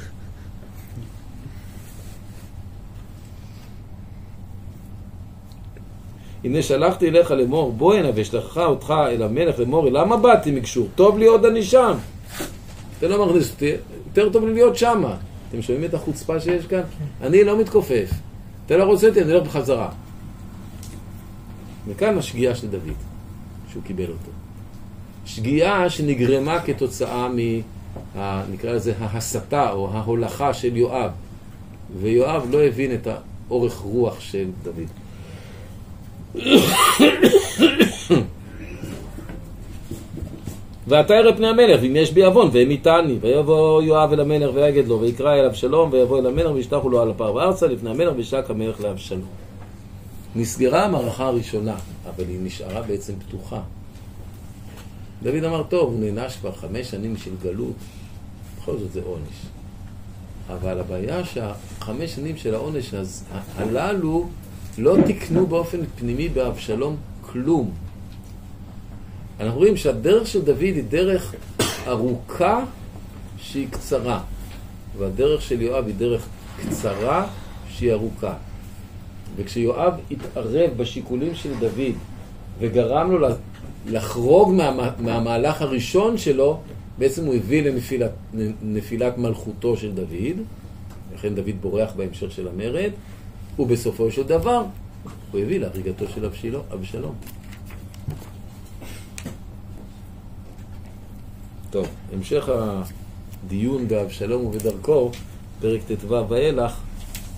[6.44, 10.88] הנה שלחתי אליך לאמור, בוא הנה ואשלחך אותך אל המלך לאמור, למה באתי מקשור?
[10.94, 11.96] טוב לי עוד אני שם.
[12.98, 13.72] אתה לא מכניס אותי,
[14.06, 15.16] יותר טוב לי להיות שמה.
[15.48, 16.82] אתם שומעים את החוצפה שיש כאן?
[17.22, 18.10] אני לא מתכופף.
[18.66, 19.90] אתה לא רוצה אותי, אני הולך בחזרה.
[21.88, 22.92] וכאן השגיאה של דוד,
[23.72, 24.37] שהוא קיבל אותו.
[25.28, 27.38] שגיאה שנגרמה כתוצאה מ...
[28.18, 31.10] ה- נקרא לזה ההסתה או ההולכה של יואב.
[32.00, 33.08] ויואב לא הבין את
[33.48, 34.88] האורך רוח של דוד.
[40.86, 43.18] ועתה ירא פני המלך, ואם יש בי עוון, והם איתני.
[43.20, 47.10] ויבוא יואב אל המלך ויגד לו, ויקרא אל אבשלום, ויבוא אל המלך, וישלחו לו על
[47.10, 49.26] הפר ארצה לפני המלך, וישק המלך לאבשלום.
[50.36, 53.60] נסגרה המערכה הראשונה, אבל היא נשארה בעצם פתוחה.
[55.22, 57.74] דוד אמר, טוב, הוא נענש כבר חמש שנים של גלות,
[58.56, 59.46] בכל זאת זה עונש.
[60.48, 63.24] אבל הבעיה שהחמש שנים של העונש אז,
[63.56, 64.28] הללו
[64.78, 67.70] לא תיקנו באופן פנימי באבשלום כלום.
[69.40, 71.34] אנחנו רואים שהדרך של דוד היא דרך
[71.86, 72.64] ארוכה
[73.38, 74.20] שהיא קצרה,
[74.98, 76.26] והדרך של יואב היא דרך
[76.60, 77.26] קצרה
[77.68, 78.34] שהיא ארוכה.
[79.36, 81.94] וכשיואב התערב בשיקולים של דוד
[82.58, 83.28] וגרם לו
[83.86, 86.60] לחרוג מה, מהמהלך הראשון שלו,
[86.98, 88.10] בעצם הוא הביא לנפילת
[88.62, 90.36] נפילת מלכותו של דוד,
[91.14, 92.90] לכן דוד בורח בהמשך של המרד,
[93.58, 94.62] ובסופו של דבר
[95.32, 96.28] הוא הביא להריגתו של.
[96.74, 97.14] אבשלום.
[101.70, 105.10] טוב, המשך הדיון באבשלום ובדרכו,
[105.60, 106.72] פרק ט"ו ואילך,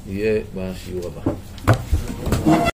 [0.07, 2.61] יהיה בשיעור הבא.